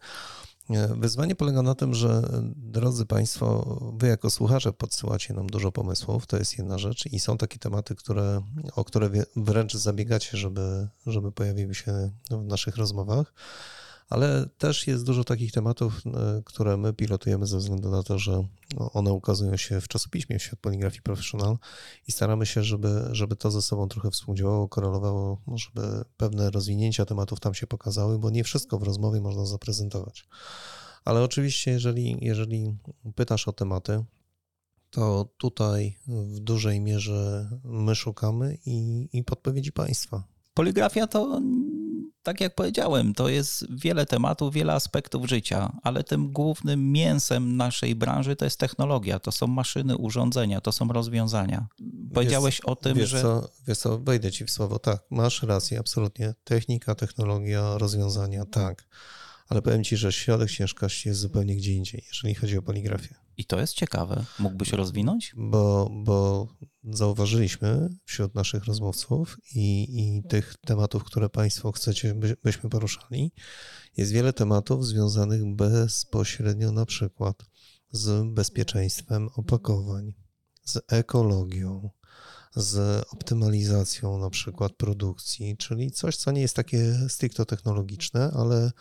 E, 0.69 0.87
wyzwanie 0.87 1.35
polega 1.35 1.61
na 1.61 1.75
tym, 1.75 1.93
że 1.93 2.21
drodzy 2.55 3.05
Państwo, 3.05 3.77
Wy 3.97 4.07
jako 4.07 4.29
słuchacze 4.29 4.73
podsyłacie 4.73 5.33
nam 5.33 5.47
dużo 5.47 5.71
pomysłów, 5.71 6.27
to 6.27 6.37
jest 6.37 6.57
jedna 6.57 6.77
rzecz 6.77 7.05
i 7.05 7.19
są 7.19 7.37
takie 7.37 7.59
tematy, 7.59 7.95
które, 7.95 8.41
o 8.75 8.83
które 8.83 9.09
wręcz 9.35 9.73
zabiegacie, 9.73 10.37
żeby, 10.37 10.87
żeby 11.05 11.31
pojawiły 11.31 11.75
się 11.75 12.11
w 12.31 12.43
naszych 12.43 12.77
rozmowach 12.77 13.33
ale 14.09 14.49
też 14.57 14.87
jest 14.87 15.05
dużo 15.05 15.23
takich 15.23 15.51
tematów, 15.51 16.01
e, 16.05 16.41
które 16.45 16.77
my 16.77 16.93
pilotujemy 16.93 17.47
ze 17.47 17.57
względu 17.57 17.89
na 17.89 18.03
to, 18.03 18.19
że 18.19 18.47
one 18.77 19.13
ukazują 19.13 19.57
się 19.57 19.81
w 19.81 19.87
czasopiśmie 19.87 20.39
w 20.39 20.43
Świat 20.43 20.59
Poligrafii 20.59 21.01
Professional 21.01 21.57
i 22.07 22.11
staramy 22.11 22.45
się, 22.45 22.63
żeby, 22.63 23.09
żeby 23.11 23.35
to 23.35 23.51
ze 23.51 23.61
sobą 23.61 23.87
trochę 23.87 24.11
współdziałało, 24.11 24.67
korelowało, 24.67 25.41
żeby 25.55 26.05
pewne 26.17 26.51
rozwinięcia 26.51 27.05
tematów 27.05 27.39
tam 27.39 27.53
się 27.53 27.67
pokazały, 27.67 28.19
bo 28.19 28.29
nie 28.29 28.43
wszystko 28.43 28.79
w 28.79 28.83
rozmowie 28.83 29.21
można 29.21 29.45
zaprezentować. 29.45 30.27
Ale 31.05 31.23
oczywiście, 31.23 31.71
jeżeli, 31.71 32.17
jeżeli 32.21 32.77
pytasz 33.15 33.47
o 33.47 33.53
tematy, 33.53 34.03
to 34.89 35.29
tutaj 35.37 35.97
w 36.07 36.39
dużej 36.39 36.81
mierze 36.81 37.49
my 37.63 37.95
szukamy 37.95 38.57
i, 38.65 39.07
i 39.13 39.23
podpowiedzi 39.23 39.71
Państwa. 39.71 40.23
Poligrafia 40.53 41.07
to 41.07 41.41
tak 42.25 42.41
jak 42.41 42.55
powiedziałem, 42.55 43.13
to 43.13 43.29
jest 43.29 43.65
wiele 43.69 44.05
tematów, 44.05 44.53
wiele 44.53 44.73
aspektów 44.73 45.25
życia, 45.25 45.71
ale 45.83 46.03
tym 46.03 46.31
głównym 46.31 46.91
mięsem 46.91 47.57
naszej 47.57 47.95
branży 47.95 48.35
to 48.35 48.45
jest 48.45 48.59
technologia, 48.59 49.19
to 49.19 49.31
są 49.31 49.47
maszyny, 49.47 49.97
urządzenia, 49.97 50.61
to 50.61 50.71
są 50.71 50.87
rozwiązania. 50.87 51.67
Powiedziałeś 52.13 52.55
wiesz, 52.55 52.65
o 52.65 52.75
tym, 52.75 52.97
wiesz 52.97 53.09
że. 53.09 53.21
Co, 53.21 53.49
wiesz 53.67 53.77
co, 53.77 53.99
wejdę 53.99 54.31
ci 54.31 54.45
w 54.45 54.51
słowo. 54.51 54.79
Tak, 54.79 55.03
masz 55.09 55.43
rację, 55.43 55.79
absolutnie. 55.79 56.33
Technika, 56.43 56.95
technologia, 56.95 57.77
rozwiązania, 57.77 58.45
tak. 58.45 58.87
Ale 59.47 59.61
powiem 59.61 59.83
ci, 59.83 59.97
że 59.97 60.11
środek 60.11 60.51
ciężkości 60.51 61.09
jest 61.09 61.21
zupełnie 61.21 61.55
gdzie 61.55 61.73
indziej, 61.73 62.03
jeżeli 62.07 62.35
chodzi 62.35 62.57
o 62.57 62.61
poligrafię. 62.61 63.24
I 63.37 63.45
to 63.45 63.59
jest 63.59 63.73
ciekawe. 63.73 64.25
Mógłbyś 64.39 64.71
rozwinąć? 64.71 65.33
Bo, 65.37 65.89
bo 66.03 66.47
zauważyliśmy 66.83 67.89
wśród 68.05 68.35
naszych 68.35 68.65
rozmówców 68.65 69.37
i, 69.55 69.87
i 69.99 70.23
tych 70.23 70.55
tematów, 70.65 71.03
które 71.03 71.29
Państwo 71.29 71.71
chcecie, 71.71 72.13
by, 72.13 72.37
byśmy 72.43 72.69
poruszali, 72.69 73.31
jest 73.97 74.11
wiele 74.11 74.33
tematów 74.33 74.85
związanych 74.85 75.55
bezpośrednio 75.55 76.71
na 76.71 76.85
przykład 76.85 77.45
z 77.91 78.33
bezpieczeństwem 78.33 79.29
opakowań, 79.35 80.13
z 80.63 80.79
ekologią, 80.87 81.89
z 82.55 83.05
optymalizacją 83.13 84.17
na 84.17 84.29
przykład 84.29 84.73
produkcji, 84.73 85.57
czyli 85.57 85.91
coś, 85.91 86.17
co 86.17 86.31
nie 86.31 86.41
jest 86.41 86.55
takie 86.55 86.93
stricte 87.09 87.45
technologiczne, 87.45 88.31
ale 88.33 88.71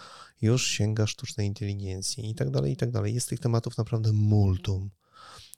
już 0.42 0.66
sięga 0.66 1.06
sztucznej 1.06 1.46
inteligencji 1.46 2.30
i 2.30 2.34
tak 2.34 2.50
dalej, 2.50 2.72
i 2.72 2.76
tak 2.76 2.90
dalej. 2.90 3.14
Jest 3.14 3.28
tych 3.28 3.40
tematów 3.40 3.78
naprawdę 3.78 4.12
multum. 4.12 4.90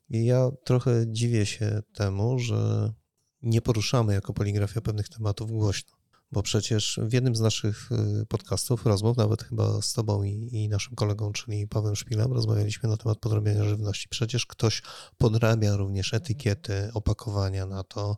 I 0.09 0.25
ja 0.25 0.51
trochę 0.65 1.05
dziwię 1.07 1.47
się 1.47 1.83
temu, 1.95 2.39
że 2.39 2.93
nie 3.43 3.63
poruszamy 3.63 4.15
jako 4.15 4.33
poligrafia 4.33 4.81
pewnych 4.81 5.09
tematów 5.09 5.51
głośno 5.51 5.96
bo 6.33 6.43
przecież 6.43 7.01
w 7.03 7.13
jednym 7.13 7.37
z 7.37 7.41
naszych 7.41 7.93
y, 8.23 8.27
podcastów, 8.27 8.87
rozmów, 8.87 9.17
nawet 9.17 9.43
chyba 9.43 9.83
z 9.83 9.93
Tobą 9.93 10.23
i, 10.23 10.49
i, 10.53 10.69
naszym 10.69 10.95
kolegą, 10.95 11.33
czyli 11.33 11.69
Pawłem 11.69 11.97
Szpilem, 11.97 12.33
rozmawialiśmy 12.33 12.89
na 12.89 12.97
temat 12.97 13.19
podrabiania 13.19 13.65
żywności. 13.65 14.09
Przecież 14.09 14.47
ktoś 14.47 14.83
podrabia 15.19 15.77
również 15.77 16.15
etykiety, 16.15 16.91
opakowania 16.95 17.67
na 17.67 17.85
to 17.85 18.17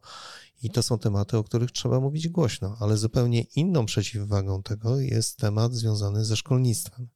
i 0.62 0.70
to 0.70 0.82
są 0.82 0.98
tematy, 0.98 1.36
o 1.36 1.44
których 1.44 1.72
trzeba 1.72 2.00
mówić 2.00 2.28
głośno, 2.28 2.76
ale 2.80 2.96
zupełnie 2.96 3.40
inną 3.40 3.86
przeciwwagą 3.86 4.62
tego 4.62 5.00
jest 5.00 5.38
temat 5.38 5.74
związany 5.74 6.24
ze 6.24 6.36
szkolnictwem. 6.36 7.08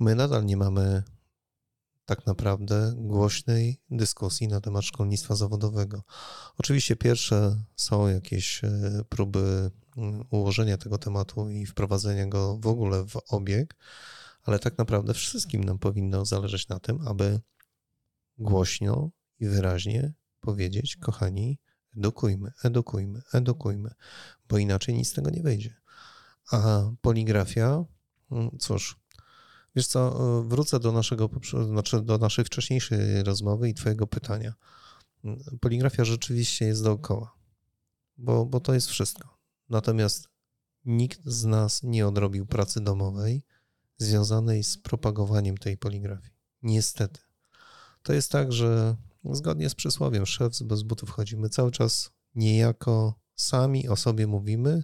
My 0.00 0.14
nadal 0.14 0.44
nie 0.46 0.56
mamy 0.56 1.02
tak 2.08 2.26
naprawdę 2.26 2.94
głośnej 2.96 3.80
dyskusji 3.90 4.48
na 4.48 4.60
temat 4.60 4.84
szkolnictwa 4.84 5.34
zawodowego. 5.34 6.02
Oczywiście 6.58 6.96
pierwsze 6.96 7.64
są 7.76 8.08
jakieś 8.08 8.64
e, 8.64 8.70
próby 9.08 9.70
mm, 9.96 10.24
ułożenia 10.30 10.78
tego 10.78 10.98
tematu 10.98 11.50
i 11.50 11.66
wprowadzenia 11.66 12.26
go 12.26 12.58
w 12.58 12.66
ogóle 12.66 13.04
w 13.06 13.16
obieg, 13.28 13.76
ale 14.42 14.58
tak 14.58 14.78
naprawdę 14.78 15.14
wszystkim 15.14 15.64
nam 15.64 15.78
powinno 15.78 16.24
zależeć 16.24 16.68
na 16.68 16.80
tym, 16.80 17.08
aby 17.08 17.40
głośno 18.38 19.10
i 19.38 19.46
wyraźnie 19.48 20.12
powiedzieć, 20.40 20.96
kochani, 20.96 21.58
edukujmy, 21.96 22.52
edukujmy, 22.64 23.22
edukujmy, 23.32 23.90
bo 24.48 24.58
inaczej 24.58 24.94
nic 24.94 25.08
z 25.08 25.12
tego 25.12 25.30
nie 25.30 25.42
wyjdzie. 25.42 25.74
A 26.52 26.90
poligrafia, 27.00 27.84
mm, 28.30 28.50
cóż, 28.58 28.96
Wiesz 29.78 29.86
co, 29.86 30.38
e, 30.40 30.48
wrócę 30.48 30.80
do 30.80 30.92
naszego, 30.92 31.30
znaczy 31.66 32.02
do 32.02 32.18
naszej 32.18 32.44
wcześniejszej 32.44 33.22
rozmowy 33.22 33.68
i 33.68 33.74
twojego 33.74 34.06
pytania. 34.06 34.54
Mm, 35.24 35.38
poligrafia 35.60 36.04
rzeczywiście 36.04 36.66
jest 36.66 36.84
dookoła, 36.84 37.34
bo, 38.16 38.46
bo 38.46 38.60
to 38.60 38.74
jest 38.74 38.88
wszystko. 38.88 39.38
Natomiast 39.68 40.28
nikt 40.84 41.20
z 41.24 41.44
nas 41.44 41.82
nie 41.82 42.06
odrobił 42.06 42.46
pracy 42.46 42.80
domowej 42.80 43.42
związanej 43.98 44.64
z 44.64 44.78
propagowaniem 44.78 45.58
tej 45.58 45.76
poligrafii. 45.76 46.34
Niestety. 46.62 47.20
To 48.02 48.12
jest 48.12 48.30
tak, 48.30 48.52
że 48.52 48.96
zgodnie 49.24 49.70
z 49.70 49.74
przysłowiem 49.74 50.26
szef 50.26 50.62
bez 50.62 50.82
butów 50.82 51.10
chodzimy 51.10 51.48
cały 51.48 51.70
czas 51.70 52.10
niejako 52.34 53.20
sami 53.34 53.88
o 53.88 53.96
sobie 53.96 54.26
mówimy, 54.26 54.82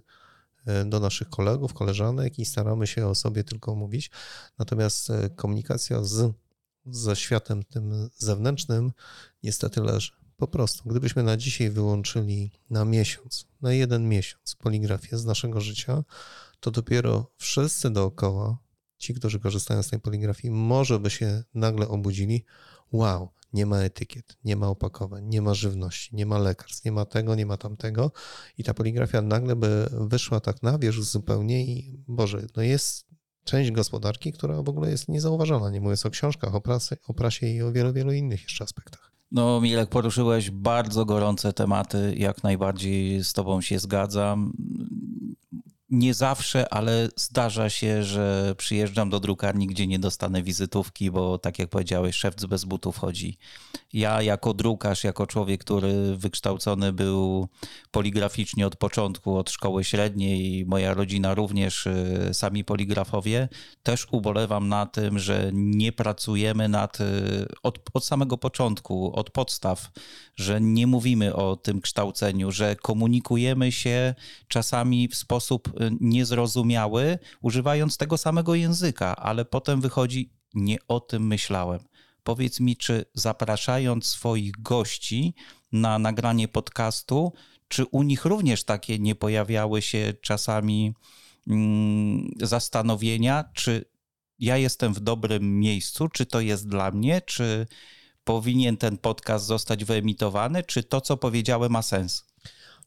do 0.85 0.99
naszych 0.99 1.29
kolegów, 1.29 1.73
koleżanek 1.73 2.39
i 2.39 2.45
staramy 2.45 2.87
się 2.87 3.07
o 3.07 3.15
sobie 3.15 3.43
tylko 3.43 3.75
mówić. 3.75 4.11
Natomiast 4.59 5.09
e, 5.09 5.29
komunikacja 5.29 6.03
z, 6.03 6.33
ze 6.85 7.15
światem 7.15 7.63
tym 7.63 8.09
zewnętrznym 8.17 8.91
niestety 9.43 9.81
leży. 9.81 10.11
Po 10.37 10.47
prostu, 10.47 10.89
gdybyśmy 10.89 11.23
na 11.23 11.37
dzisiaj 11.37 11.69
wyłączyli 11.69 12.51
na 12.69 12.85
miesiąc, 12.85 13.45
na 13.61 13.73
jeden 13.73 14.09
miesiąc 14.09 14.55
poligrafię 14.55 15.17
z 15.17 15.25
naszego 15.25 15.61
życia, 15.61 16.03
to 16.59 16.71
dopiero 16.71 17.31
wszyscy 17.37 17.89
dookoła, 17.89 18.57
ci, 18.97 19.13
którzy 19.13 19.39
korzystają 19.39 19.83
z 19.83 19.89
tej 19.89 19.99
poligrafii, 19.99 20.51
może 20.51 20.99
by 20.99 21.09
się 21.09 21.43
nagle 21.53 21.87
obudzili. 21.87 22.45
Wow, 22.91 23.29
nie 23.55 23.65
ma 23.65 23.77
etykiet, 23.77 24.37
nie 24.43 24.55
ma 24.55 24.67
opakowań, 24.67 25.25
nie 25.25 25.41
ma 25.41 25.53
żywności, 25.53 26.15
nie 26.15 26.25
ma 26.25 26.37
lekarstw, 26.37 26.85
nie 26.85 26.91
ma 26.91 27.05
tego, 27.05 27.35
nie 27.35 27.45
ma 27.45 27.57
tamtego 27.57 28.11
i 28.57 28.63
ta 28.63 28.73
poligrafia 28.73 29.21
nagle 29.21 29.55
by 29.55 29.87
wyszła 29.91 30.39
tak 30.39 30.63
na 30.63 30.77
wierzch 30.77 31.03
zupełnie 31.03 31.65
i 31.65 32.03
Boże, 32.07 32.45
no 32.55 32.63
jest 32.63 33.05
część 33.43 33.71
gospodarki, 33.71 34.31
która 34.31 34.63
w 34.63 34.69
ogóle 34.69 34.91
jest 34.91 35.09
niezauważona, 35.09 35.69
nie 35.69 35.81
mówiąc 35.81 36.05
o 36.05 36.09
książkach, 36.09 36.55
o, 36.55 36.61
prasie, 36.61 36.97
o 37.07 37.13
prasie 37.13 37.47
i 37.47 37.61
o 37.61 37.71
wielu, 37.71 37.93
wielu 37.93 38.11
innych 38.11 38.43
jeszcze 38.43 38.63
aspektach. 38.63 39.11
No, 39.31 39.61
Milek, 39.61 39.89
poruszyłeś 39.89 40.51
bardzo 40.51 41.05
gorące 41.05 41.53
tematy, 41.53 42.15
jak 42.17 42.43
najbardziej 42.43 43.23
z 43.23 43.33
Tobą 43.33 43.61
się 43.61 43.79
zgadzam. 43.79 44.53
Nie 45.89 46.13
zawsze, 46.13 46.73
ale 46.73 47.09
zdarza 47.15 47.69
się, 47.69 48.03
że 48.03 48.55
przyjeżdżam 48.57 49.09
do 49.09 49.19
drukarni, 49.19 49.67
gdzie 49.67 49.87
nie 49.87 49.99
dostanę 49.99 50.43
wizytówki, 50.43 51.11
bo 51.11 51.37
tak 51.37 51.59
jak 51.59 51.69
powiedziałeś, 51.69 52.15
szef 52.15 52.35
bez 52.35 52.65
butów 52.65 52.97
chodzi. 52.97 53.37
Ja 53.93 54.21
jako 54.21 54.53
drukarz, 54.53 55.03
jako 55.03 55.27
człowiek, 55.27 55.61
który 55.61 56.17
wykształcony 56.17 56.93
był 56.93 57.47
poligraficznie 57.91 58.67
od 58.67 58.75
początku, 58.75 59.37
od 59.37 59.49
szkoły 59.49 59.83
średniej, 59.83 60.65
moja 60.65 60.93
rodzina 60.93 61.33
również, 61.33 61.85
y, 61.85 62.29
sami 62.33 62.63
poligrafowie, 62.63 63.47
też 63.83 64.07
ubolewam 64.11 64.67
na 64.67 64.85
tym, 64.85 65.19
że 65.19 65.49
nie 65.53 65.91
pracujemy 65.91 66.69
nad, 66.69 67.01
y, 67.01 67.03
od, 67.63 67.79
od 67.93 68.05
samego 68.05 68.37
początku, 68.37 69.15
od 69.15 69.29
podstaw, 69.29 69.91
że 70.35 70.61
nie 70.61 70.87
mówimy 70.87 71.35
o 71.35 71.55
tym 71.55 71.81
kształceniu, 71.81 72.51
że 72.51 72.75
komunikujemy 72.75 73.71
się 73.71 74.15
czasami 74.47 75.07
w 75.07 75.15
sposób 75.15 75.74
niezrozumiały, 76.01 77.19
używając 77.41 77.97
tego 77.97 78.17
samego 78.17 78.55
języka, 78.55 79.15
ale 79.15 79.45
potem 79.45 79.81
wychodzi, 79.81 80.33
nie 80.53 80.77
o 80.87 80.99
tym 80.99 81.27
myślałem. 81.27 81.79
Powiedz 82.23 82.59
mi, 82.59 82.77
czy 82.77 83.05
zapraszając 83.13 84.05
swoich 84.07 84.61
gości 84.61 85.33
na 85.71 85.99
nagranie 85.99 86.47
podcastu, 86.47 87.33
czy 87.67 87.85
u 87.85 88.03
nich 88.03 88.25
również 88.25 88.63
takie 88.63 88.99
nie 88.99 89.15
pojawiały 89.15 89.81
się 89.81 90.13
czasami 90.21 90.93
mm, 91.47 92.31
zastanowienia, 92.41 93.43
czy 93.53 93.85
ja 94.39 94.57
jestem 94.57 94.93
w 94.93 94.99
dobrym 94.99 95.59
miejscu, 95.59 96.09
czy 96.09 96.25
to 96.25 96.41
jest 96.41 96.67
dla 96.67 96.91
mnie, 96.91 97.21
czy 97.21 97.67
powinien 98.23 98.77
ten 98.77 98.97
podcast 98.97 99.45
zostać 99.45 99.85
wyemitowany, 99.85 100.63
czy 100.63 100.83
to, 100.83 101.01
co 101.01 101.17
powiedziałem, 101.17 101.71
ma 101.71 101.81
sens? 101.81 102.25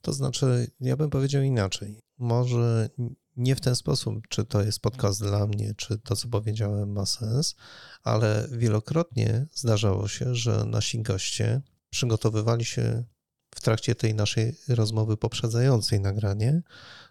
To 0.00 0.12
znaczy, 0.12 0.70
ja 0.80 0.96
bym 0.96 1.10
powiedział 1.10 1.42
inaczej. 1.42 2.00
Może 2.18 2.88
nie 3.36 3.56
w 3.56 3.60
ten 3.60 3.76
sposób, 3.76 4.28
czy 4.28 4.44
to 4.44 4.62
jest 4.62 4.80
podcast 4.80 5.22
dla 5.22 5.46
mnie, 5.46 5.74
czy 5.76 5.98
to, 5.98 6.16
co 6.16 6.28
powiedziałem, 6.28 6.92
ma 6.92 7.06
sens, 7.06 7.56
ale 8.02 8.48
wielokrotnie 8.52 9.46
zdarzało 9.54 10.08
się, 10.08 10.34
że 10.34 10.64
nasi 10.64 11.02
goście 11.02 11.62
przygotowywali 11.90 12.64
się 12.64 13.04
w 13.54 13.60
trakcie 13.60 13.94
tej 13.94 14.14
naszej 14.14 14.54
rozmowy 14.68 15.16
poprzedzającej 15.16 16.00
nagranie 16.00 16.62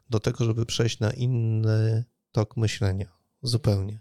do 0.10 0.20
tego, 0.20 0.46
żeby 0.46 0.66
przejść 0.66 1.00
na 1.00 1.12
inny 1.12 2.06
tok 2.32 2.58
myślenia. 2.58 3.18
Zupełnie. 3.42 4.00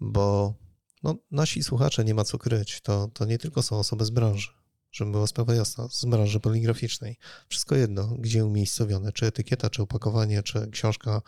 Bo 0.00 0.54
no, 1.02 1.16
nasi 1.30 1.62
słuchacze 1.62 2.04
nie 2.04 2.14
ma 2.14 2.24
co 2.24 2.38
kryć. 2.38 2.80
To, 2.80 3.08
to 3.14 3.24
nie 3.24 3.38
tylko 3.38 3.62
są 3.62 3.78
osoby 3.78 4.04
z 4.04 4.10
branży 4.10 4.61
żeby 4.92 5.10
była 5.10 5.26
sprawa 5.26 5.54
jasna, 5.54 5.88
z 5.90 6.04
branży 6.04 6.40
poligraficznej. 6.40 7.18
Wszystko 7.48 7.74
jedno, 7.74 8.06
gdzie 8.18 8.44
umiejscowione, 8.44 9.12
czy 9.12 9.26
etykieta, 9.26 9.70
czy 9.70 9.82
opakowanie, 9.82 10.42
czy 10.42 10.66
książka, 10.70 11.22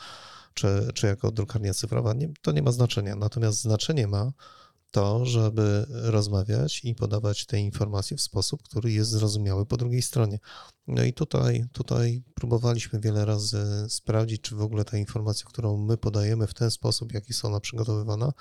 czy, 0.55 0.89
czy 0.95 1.07
jako 1.07 1.31
drukarnia 1.31 1.75
cyfrowa, 1.75 2.15
nie, 2.15 2.29
to 2.43 2.53
nie 2.53 2.63
ma 2.63 2.73
znaczenia. 2.73 3.17
Natomiast 3.17 3.61
znaczenie 3.61 4.07
ma 4.07 4.33
to, 4.95 5.27
żeby 5.27 5.87
rozmawiać 5.89 6.85
i 6.85 6.95
podawać 6.95 7.47
te 7.47 7.61
informacje 7.61 8.17
w 8.17 8.21
sposób, 8.21 8.63
który 8.63 8.93
jest 8.93 9.11
zrozumiały 9.11 9.67
po 9.67 9.77
drugiej 9.77 10.03
stronie. 10.03 10.39
No 10.87 11.03
i 11.03 11.13
tutaj, 11.13 11.65
tutaj 11.73 12.23
próbowaliśmy 12.35 13.01
wiele 13.01 13.25
razy 13.25 13.87
sprawdzić, 13.89 14.41
czy 14.41 14.57
w 14.57 14.63
ogóle 14.63 14.85
ta 14.85 14.99
informacja, 14.99 15.47
którą 15.49 15.77
my 15.77 15.97
podajemy 15.97 16.47
w 16.47 16.55
ten 16.55 16.71
sposób, 16.71 17.13
jaki 17.13 17.27
jest 17.31 17.45
ona 17.45 17.61
przygotowywana, 17.61 18.33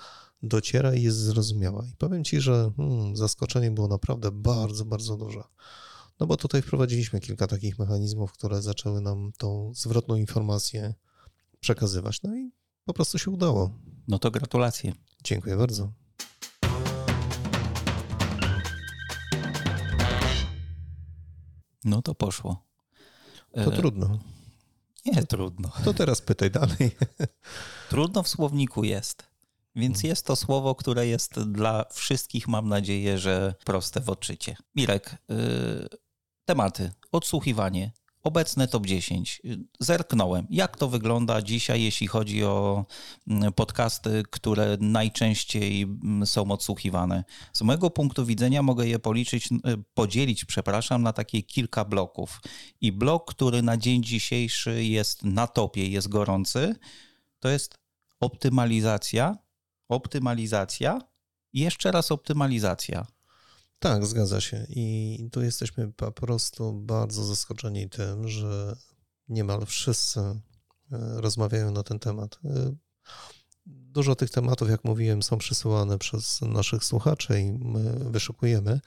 dociera 0.44 0.94
i 0.94 1.02
jest 1.02 1.18
zrozumiała. 1.18 1.84
I 1.92 1.96
powiem 1.96 2.24
Ci, 2.24 2.40
że 2.40 2.70
hmm, 2.76 3.16
zaskoczenie 3.16 3.70
było 3.70 3.88
naprawdę 3.88 4.30
bardzo, 4.30 4.84
bardzo 4.84 5.16
duże. 5.16 5.44
No 6.20 6.26
bo 6.26 6.36
tutaj 6.36 6.62
wprowadziliśmy 6.62 7.20
kilka 7.20 7.46
takich 7.46 7.78
mechanizmów, 7.78 8.32
które 8.32 8.62
zaczęły 8.62 9.00
nam 9.00 9.32
tą 9.38 9.72
zwrotną 9.74 10.16
informację 10.16 10.94
przekazywać. 11.60 12.22
No 12.22 12.36
i 12.36 12.52
po 12.84 12.94
prostu 12.94 13.18
się 13.18 13.30
udało. 13.30 13.70
No 14.08 14.18
to 14.18 14.30
gratulacje. 14.30 14.94
Dziękuję 15.24 15.56
bardzo. 15.56 15.92
No 21.84 22.02
to 22.02 22.14
poszło. 22.14 22.66
To 23.54 23.72
e... 23.72 23.76
trudno. 23.76 24.18
Nie 25.06 25.26
trudno. 25.26 25.72
To 25.84 25.94
teraz 25.94 26.20
pytaj 26.20 26.50
dalej. 26.50 26.96
Trudno 27.90 28.22
w 28.22 28.28
słowniku 28.28 28.84
jest. 28.84 29.33
Więc 29.76 29.96
hmm. 29.96 30.08
jest 30.08 30.26
to 30.26 30.36
słowo, 30.36 30.74
które 30.74 31.06
jest 31.06 31.40
dla 31.40 31.84
wszystkich, 31.92 32.48
mam 32.48 32.68
nadzieję, 32.68 33.18
że 33.18 33.54
proste 33.64 34.00
w 34.00 34.10
odczycie. 34.10 34.56
Mirek, 34.74 35.16
yy, 35.28 35.88
tematy. 36.44 36.92
Odsłuchiwanie, 37.12 37.92
Obecne 38.24 38.68
top 38.68 38.86
10. 38.86 39.42
Zerknąłem, 39.80 40.46
jak 40.50 40.76
to 40.76 40.88
wygląda 40.88 41.42
dzisiaj, 41.42 41.82
jeśli 41.82 42.06
chodzi 42.06 42.44
o 42.44 42.84
mm, 43.28 43.52
podcasty, 43.52 44.22
które 44.30 44.76
najczęściej 44.80 45.82
mm, 45.82 46.26
są 46.26 46.50
odsłuchiwane. 46.50 47.24
Z 47.52 47.62
mojego 47.62 47.90
punktu 47.90 48.26
widzenia 48.26 48.62
mogę 48.62 48.86
je 48.86 48.98
policzyć, 48.98 49.52
y, 49.52 49.58
podzielić, 49.94 50.44
przepraszam, 50.44 51.02
na 51.02 51.12
takie 51.12 51.42
kilka 51.42 51.84
bloków. 51.84 52.40
I 52.80 52.92
blok, 52.92 53.34
który 53.34 53.62
na 53.62 53.76
dzień 53.76 54.02
dzisiejszy 54.02 54.84
jest 54.84 55.24
na 55.24 55.46
topie, 55.46 55.88
jest 55.88 56.08
gorący, 56.08 56.74
to 57.40 57.48
jest 57.48 57.78
optymalizacja, 58.20 59.36
optymalizacja 59.94 60.98
i 61.52 61.60
jeszcze 61.60 61.92
raz 61.92 62.12
optymalizacja. 62.12 63.06
Tak, 63.78 64.06
zgadza 64.06 64.40
się. 64.40 64.66
I 64.68 65.28
tu 65.32 65.42
jesteśmy 65.42 65.92
po 65.92 66.12
prostu 66.12 66.72
bardzo 66.72 67.24
zaskoczeni 67.24 67.88
tym, 67.88 68.28
że 68.28 68.76
niemal 69.28 69.66
wszyscy 69.66 70.20
e, 70.20 70.40
rozmawiają 70.90 71.70
na 71.70 71.82
ten 71.82 71.98
temat. 71.98 72.38
E, 72.44 72.74
dużo 73.66 74.14
tych 74.14 74.30
tematów, 74.30 74.70
jak 74.70 74.84
mówiłem, 74.84 75.22
są 75.22 75.38
przesyłane 75.38 75.98
przez 75.98 76.40
naszych 76.40 76.84
słuchaczy 76.84 77.40
i 77.40 77.52
my 77.52 78.10
wyszukujemy. 78.10 78.80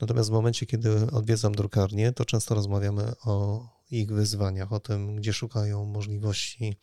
Natomiast 0.00 0.28
w 0.28 0.32
momencie, 0.32 0.66
kiedy 0.66 1.10
odwiedzam 1.10 1.54
drukarnię, 1.54 2.12
to 2.12 2.24
często 2.24 2.54
rozmawiamy 2.54 3.12
o 3.24 3.66
ich 3.90 4.12
wyzwaniach, 4.12 4.72
o 4.72 4.80
tym, 4.80 5.16
gdzie 5.16 5.32
szukają 5.32 5.84
możliwości 5.84 6.76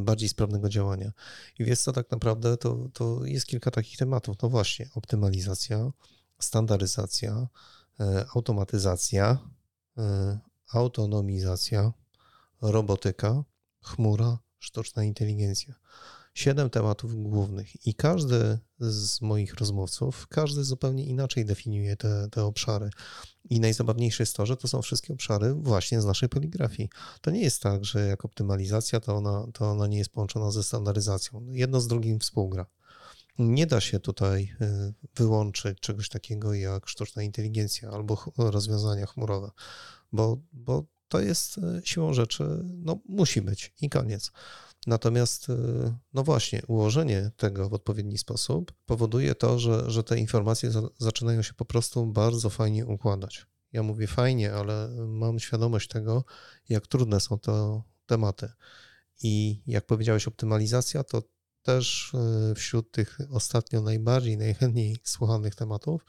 bardziej 0.00 0.28
sprawnego 0.28 0.68
działania. 0.68 1.12
I 1.58 1.64
wiesz 1.64 1.80
co, 1.80 1.92
tak 1.92 2.10
naprawdę 2.10 2.56
to, 2.56 2.88
to 2.92 3.24
jest 3.24 3.46
kilka 3.46 3.70
takich 3.70 3.98
tematów. 3.98 4.36
No 4.42 4.48
właśnie, 4.48 4.88
optymalizacja, 4.94 5.90
standaryzacja, 6.38 7.46
e, 8.00 8.24
automatyzacja, 8.34 9.38
e, 9.98 10.38
autonomizacja, 10.72 11.92
robotyka, 12.62 13.44
chmura, 13.82 14.38
sztuczna 14.58 15.04
inteligencja. 15.04 15.74
Siedem 16.34 16.70
tematów 16.70 17.22
głównych 17.22 17.86
i 17.86 17.94
każdy 17.94 18.58
z 18.78 19.20
moich 19.20 19.54
rozmówców, 19.54 20.26
każdy 20.26 20.64
zupełnie 20.64 21.06
inaczej 21.06 21.44
definiuje 21.44 21.96
te, 21.96 22.28
te 22.30 22.44
obszary. 22.44 22.90
I 23.50 23.60
najzabawniejsze 23.60 24.22
jest 24.22 24.36
to, 24.36 24.46
że 24.46 24.56
to 24.56 24.68
są 24.68 24.82
wszystkie 24.82 25.12
obszary 25.12 25.54
właśnie 25.54 26.00
z 26.00 26.04
naszej 26.04 26.28
poligrafii. 26.28 26.88
To 27.20 27.30
nie 27.30 27.40
jest 27.40 27.62
tak, 27.62 27.84
że 27.84 28.06
jak 28.06 28.24
optymalizacja, 28.24 29.00
to 29.00 29.16
ona, 29.16 29.46
to 29.52 29.70
ona 29.70 29.86
nie 29.86 29.98
jest 29.98 30.10
połączona 30.10 30.50
ze 30.50 30.62
standaryzacją. 30.62 31.46
Jedno 31.50 31.80
z 31.80 31.88
drugim 31.88 32.20
współgra. 32.20 32.66
Nie 33.38 33.66
da 33.66 33.80
się 33.80 34.00
tutaj 34.00 34.54
y, 34.62 34.94
wyłączyć 35.16 35.80
czegoś 35.80 36.08
takiego 36.08 36.54
jak 36.54 36.88
sztuczna 36.88 37.22
inteligencja 37.22 37.90
albo 37.90 38.24
rozwiązania 38.36 39.06
chmurowe, 39.06 39.50
bo, 40.12 40.38
bo 40.52 40.84
to 41.08 41.20
jest 41.20 41.58
y, 41.58 41.82
siłą 41.84 42.12
rzeczy, 42.12 42.44
no 42.64 42.98
musi 43.08 43.42
być 43.42 43.72
i 43.80 43.90
koniec. 43.90 44.32
Natomiast, 44.86 45.48
y, 45.48 45.54
no 46.12 46.24
właśnie, 46.24 46.62
ułożenie 46.66 47.30
tego 47.36 47.68
w 47.68 47.74
odpowiedni 47.74 48.18
sposób 48.18 48.72
powoduje 48.86 49.34
to, 49.34 49.58
że, 49.58 49.90
że 49.90 50.04
te 50.04 50.18
informacje 50.18 50.70
za, 50.70 50.82
zaczynają 50.98 51.42
się 51.42 51.54
po 51.54 51.64
prostu 51.64 52.06
bardzo 52.06 52.50
fajnie 52.50 52.86
układać. 52.86 53.46
Ja 53.72 53.82
mówię 53.82 54.06
fajnie, 54.06 54.54
ale 54.54 54.88
mam 55.08 55.38
świadomość 55.38 55.88
tego, 55.88 56.24
jak 56.68 56.86
trudne 56.86 57.20
są 57.20 57.38
to 57.38 57.82
tematy. 58.06 58.52
I 59.22 59.62
jak 59.66 59.86
powiedziałeś, 59.86 60.28
optymalizacja 60.28 61.04
to 61.04 61.22
też 61.62 62.12
e, 62.14 62.54
wśród 62.54 62.90
tych 62.90 63.18
ostatnio 63.30 63.82
najbardziej, 63.82 64.36
najchętniej 64.36 64.96
słuchanych 65.04 65.54
tematów, 65.54 66.04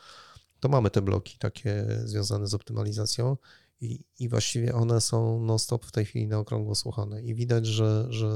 to 0.59 0.69
mamy 0.69 0.89
te 0.89 1.01
bloki 1.01 1.37
takie 1.37 1.85
związane 2.05 2.47
z 2.47 2.53
optymalizacją 2.53 3.37
i, 3.81 4.05
i 4.19 4.29
właściwie 4.29 4.75
one 4.75 5.01
są 5.01 5.39
non-stop 5.39 5.85
w 5.85 5.91
tej 5.91 6.05
chwili 6.05 6.27
na 6.27 6.39
okrągło 6.39 6.75
słuchane. 6.75 7.21
I 7.21 7.35
widać, 7.35 7.65
że, 7.65 8.07
że 8.09 8.29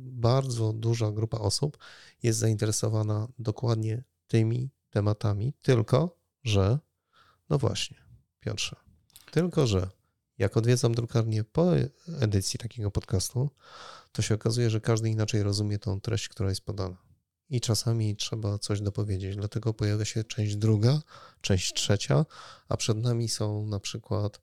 bardzo 0.00 0.72
duża 0.72 1.12
grupa 1.12 1.38
osób 1.38 1.78
jest 2.22 2.38
zainteresowana 2.38 3.28
dokładnie 3.38 4.04
tymi 4.26 4.70
tematami, 4.90 5.54
tylko 5.62 6.16
że, 6.44 6.78
no 7.50 7.58
właśnie, 7.58 7.96
Piotrze, 8.40 8.76
tylko 9.30 9.66
że 9.66 9.90
jak 10.38 10.56
odwiedzam 10.56 10.94
drukarnię 10.94 11.44
po 11.44 11.72
edycji 12.20 12.58
takiego 12.58 12.90
podcastu, 12.90 13.50
to 14.12 14.22
się 14.22 14.34
okazuje, 14.34 14.70
że 14.70 14.80
każdy 14.80 15.10
inaczej 15.10 15.42
rozumie 15.42 15.78
tą 15.78 16.00
treść, 16.00 16.28
która 16.28 16.48
jest 16.48 16.60
podana. 16.60 16.96
I 17.50 17.60
czasami 17.60 18.16
trzeba 18.16 18.58
coś 18.58 18.80
dopowiedzieć, 18.80 19.36
dlatego 19.36 19.74
pojawia 19.74 20.04
się 20.04 20.24
część 20.24 20.56
druga, 20.56 21.02
część 21.40 21.72
trzecia, 21.72 22.26
a 22.68 22.76
przed 22.76 22.98
nami 22.98 23.28
są 23.28 23.66
na 23.66 23.80
przykład 23.80 24.40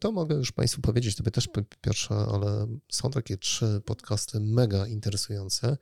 to 0.00 0.12
mogę 0.12 0.34
już 0.34 0.52
Państwu 0.52 0.80
powiedzieć, 0.80 1.16
Tobie 1.16 1.30
też 1.30 1.48
pierwsze, 1.80 2.14
ale 2.14 2.66
są 2.88 3.10
takie 3.10 3.38
trzy 3.38 3.82
podcasty 3.84 4.40
mega 4.40 4.86
interesujące. 4.86 5.76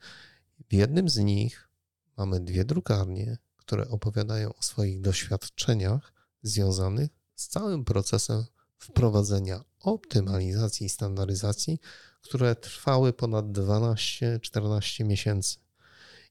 W 0.69 0.73
jednym 0.73 1.09
z 1.09 1.17
nich 1.17 1.69
mamy 2.17 2.39
dwie 2.39 2.65
drukarnie, 2.65 3.37
które 3.57 3.87
opowiadają 3.89 4.55
o 4.55 4.61
swoich 4.61 5.01
doświadczeniach 5.01 6.13
związanych 6.43 7.09
z 7.35 7.47
całym 7.47 7.85
procesem 7.85 8.45
wprowadzenia 8.77 9.63
optymalizacji 9.79 10.85
i 10.85 10.89
standaryzacji, 10.89 11.79
które 12.21 12.55
trwały 12.55 13.13
ponad 13.13 13.45
12-14 13.45 15.05
miesięcy. 15.05 15.57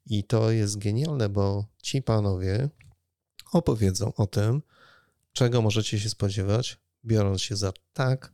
I 0.07 0.25
to 0.25 0.51
jest 0.51 0.79
genialne, 0.79 1.29
bo 1.29 1.67
ci 1.83 2.03
panowie 2.03 2.69
opowiedzą 3.53 4.15
o 4.15 4.27
tym, 4.27 4.63
czego 5.33 5.63
możecie 5.63 6.01
się 6.01 6.11
spodziewać, 6.11 6.84
biorąc 7.05 7.43
się 7.43 7.57
za 7.57 7.73
tak 7.93 8.33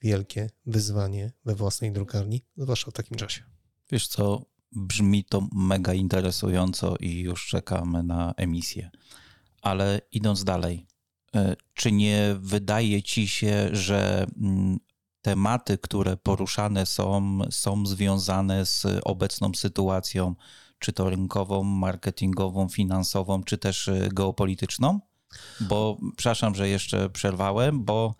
wielkie 0.00 0.50
wyzwanie 0.66 1.32
we 1.44 1.54
własnej 1.54 1.92
drukarni, 1.92 2.42
zwłaszcza 2.56 2.90
w 2.90 2.94
takim 2.94 3.16
czasie. 3.16 3.42
Wiesz 3.90 4.08
co, 4.08 4.46
brzmi 4.72 5.24
to 5.24 5.48
mega 5.52 5.94
interesująco 5.94 6.96
i 7.00 7.20
już 7.20 7.46
czekamy 7.46 8.02
na 8.02 8.34
emisję. 8.36 8.90
Ale 9.62 10.00
idąc 10.12 10.44
dalej, 10.44 10.86
e, 11.34 11.56
czy 11.74 11.92
nie 11.92 12.36
wydaje 12.40 13.02
ci 13.02 13.28
się, 13.28 13.68
że 13.72 14.26
mm, 14.40 14.78
tematy, 15.22 15.78
które 15.78 16.16
poruszane 16.16 16.86
są, 16.86 17.38
są 17.50 17.86
związane 17.86 18.66
z 18.66 18.86
obecną 19.04 19.54
sytuacją, 19.54 20.34
czy 20.78 20.92
to 20.92 21.10
rynkową, 21.10 21.62
marketingową, 21.62 22.68
finansową, 22.68 23.44
czy 23.44 23.58
też 23.58 23.88
e, 23.88 24.08
geopolityczną? 24.12 25.00
Bo, 25.60 25.98
przepraszam, 26.16 26.54
że 26.54 26.68
jeszcze 26.68 27.10
przerwałem, 27.10 27.84
bo 27.84 28.14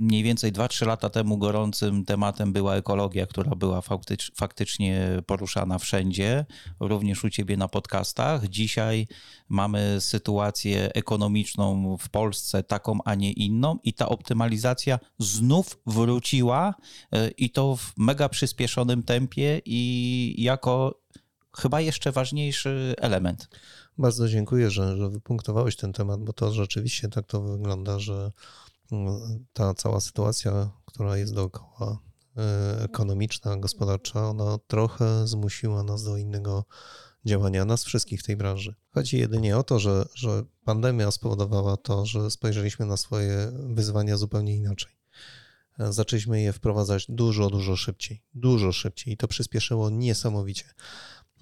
mniej 0.00 0.22
więcej 0.22 0.52
2-3 0.52 0.86
lata 0.86 1.10
temu 1.10 1.38
gorącym 1.38 2.04
tematem 2.04 2.52
była 2.52 2.76
ekologia, 2.76 3.26
która 3.26 3.54
była 3.54 3.80
faktycz, 3.80 4.32
faktycznie 4.34 5.22
poruszana 5.26 5.78
wszędzie, 5.78 6.46
również 6.80 7.24
u 7.24 7.30
ciebie 7.30 7.56
na 7.56 7.68
podcastach. 7.68 8.48
Dzisiaj 8.48 9.06
mamy 9.48 9.96
sytuację 10.00 10.92
ekonomiczną 10.94 11.96
w 11.96 12.08
Polsce 12.08 12.62
taką, 12.62 12.98
a 13.04 13.14
nie 13.14 13.32
inną 13.32 13.78
i 13.84 13.94
ta 13.94 14.08
optymalizacja 14.08 14.98
znów 15.18 15.78
wróciła 15.86 16.74
e, 17.12 17.28
i 17.28 17.50
to 17.50 17.76
w 17.76 17.92
mega 17.96 18.28
przyspieszonym 18.28 19.02
tempie 19.02 19.60
i 19.64 20.34
jako 20.38 21.00
chyba 21.56 21.80
jeszcze 21.80 22.12
ważniejszy 22.12 22.94
element. 22.98 23.48
Bardzo 24.00 24.28
dziękuję, 24.28 24.70
że, 24.70 24.96
że 24.96 25.10
wypunktowałeś 25.10 25.76
ten 25.76 25.92
temat, 25.92 26.20
bo 26.20 26.32
to 26.32 26.52
rzeczywiście 26.52 27.08
tak 27.08 27.26
to 27.26 27.42
wygląda, 27.42 27.98
że 27.98 28.32
ta 29.52 29.74
cała 29.74 30.00
sytuacja, 30.00 30.70
która 30.84 31.16
jest 31.16 31.34
dookoła 31.34 31.98
e, 32.36 32.82
ekonomiczna, 32.82 33.56
gospodarcza, 33.56 34.28
ona 34.28 34.58
trochę 34.66 35.26
zmusiła 35.26 35.82
nas 35.82 36.04
do 36.04 36.16
innego 36.16 36.64
działania, 37.24 37.64
nas 37.64 37.84
wszystkich 37.84 38.20
w 38.20 38.22
tej 38.22 38.36
branży. 38.36 38.74
Chodzi 38.90 39.18
jedynie 39.18 39.56
o 39.58 39.62
to, 39.62 39.78
że, 39.78 40.06
że 40.14 40.42
pandemia 40.64 41.10
spowodowała 41.10 41.76
to, 41.76 42.06
że 42.06 42.30
spojrzeliśmy 42.30 42.86
na 42.86 42.96
swoje 42.96 43.52
wyzwania 43.52 44.16
zupełnie 44.16 44.56
inaczej. 44.56 44.92
E, 45.78 45.92
zaczęliśmy 45.92 46.42
je 46.42 46.52
wprowadzać 46.52 47.06
dużo, 47.08 47.50
dużo 47.50 47.76
szybciej, 47.76 48.22
dużo 48.34 48.72
szybciej 48.72 49.14
i 49.14 49.16
to 49.16 49.28
przyspieszyło 49.28 49.90
niesamowicie. 49.90 50.64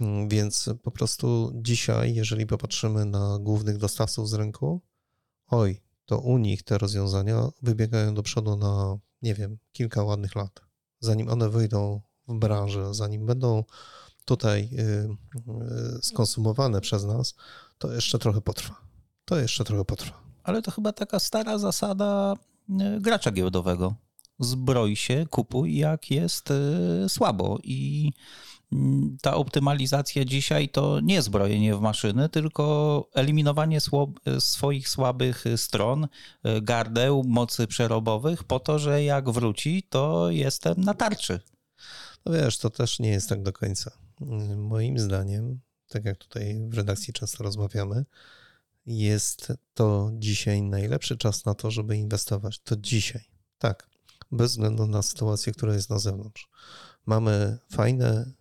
Mm, 0.01 0.29
więc 0.29 0.71
po 0.83 0.91
prostu 0.91 1.53
dzisiaj, 1.55 2.15
jeżeli 2.15 2.47
popatrzymy 2.47 3.05
na 3.05 3.39
głównych 3.41 3.79
dostawców 3.79 4.29
z 4.29 4.35
rynku, 4.35 4.81
oj, 5.47 5.81
to 6.07 6.19
u 6.19 6.39
nich 6.39 6.63
te 6.63 6.79
rozwiązania 6.79 7.49
wybiegają 7.63 8.15
do 8.15 8.23
przodu 8.23 8.57
na, 8.57 8.99
nie 9.23 9.35
wiem, 9.35 9.59
kilka 9.73 10.03
ładnych 10.03 10.35
lat. 10.35 10.61
Zanim 11.01 11.29
one 11.29 11.49
wyjdą 11.49 12.01
w 12.29 12.39
branżę, 12.39 12.95
zanim 12.95 13.27
będą 13.27 13.65
tutaj 14.25 14.69
y, 14.73 14.77
y, 14.79 16.03
skonsumowane 16.03 16.81
przez 16.81 17.05
nas, 17.05 17.35
to 17.79 17.93
jeszcze 17.93 18.19
trochę 18.19 18.41
potrwa. 18.41 18.81
To 19.25 19.39
jeszcze 19.39 19.65
trochę 19.65 19.85
potrwa. 19.85 20.23
Ale 20.43 20.63
to 20.63 20.71
chyba 20.71 20.93
taka 20.93 21.21
stara 21.21 21.59
zasada 21.59 22.35
y, 22.71 23.01
gracza 23.01 23.31
giełdowego. 23.31 23.95
Zbroj 24.41 24.97
się, 24.97 25.27
kupuj 25.31 25.77
jak 25.77 26.11
jest 26.11 26.49
słabo 27.09 27.59
i 27.63 28.13
ta 29.23 29.35
optymalizacja 29.35 30.25
dzisiaj 30.25 30.69
to 30.69 31.01
nie 31.01 31.23
zbrojenie 31.23 31.77
w 31.77 31.81
maszyny, 31.81 32.29
tylko 32.29 33.09
eliminowanie 33.15 33.79
swoich 34.39 34.89
słabych 34.89 35.45
stron, 35.57 36.09
gardeł, 36.63 37.25
mocy 37.27 37.67
przerobowych, 37.67 38.45
po 38.45 38.61
to, 38.61 38.79
że 38.79 39.05
jak 39.05 39.31
wróci, 39.31 39.83
to 39.83 40.31
jestem 40.31 40.81
na 40.81 40.95
tarczy. 40.95 41.41
No 42.27 42.33
wiesz, 42.33 42.59
to 42.59 42.71
też 42.71 42.99
nie 42.99 43.11
jest 43.11 43.29
tak 43.29 43.43
do 43.43 43.53
końca. 43.53 43.91
Moim 44.57 44.99
zdaniem, 44.99 45.61
tak 45.89 46.05
jak 46.05 46.19
tutaj 46.19 46.61
w 46.69 46.75
redakcji 46.75 47.13
często 47.13 47.45
rozmawiamy, 47.45 48.05
jest 48.87 49.53
to 49.75 50.11
dzisiaj 50.15 50.63
najlepszy 50.63 51.17
czas 51.17 51.45
na 51.45 51.55
to, 51.55 51.71
żeby 51.71 51.97
inwestować. 51.97 52.59
To 52.59 52.77
dzisiaj. 52.77 53.25
Tak. 53.59 53.89
Bez 54.33 54.51
względu 54.51 54.87
na 54.87 55.03
sytuację, 55.03 55.53
która 55.53 55.75
jest 55.75 55.91
na 55.91 55.99
zewnątrz. 55.99 56.49
Mamy 57.07 57.59
fajne 57.71 58.33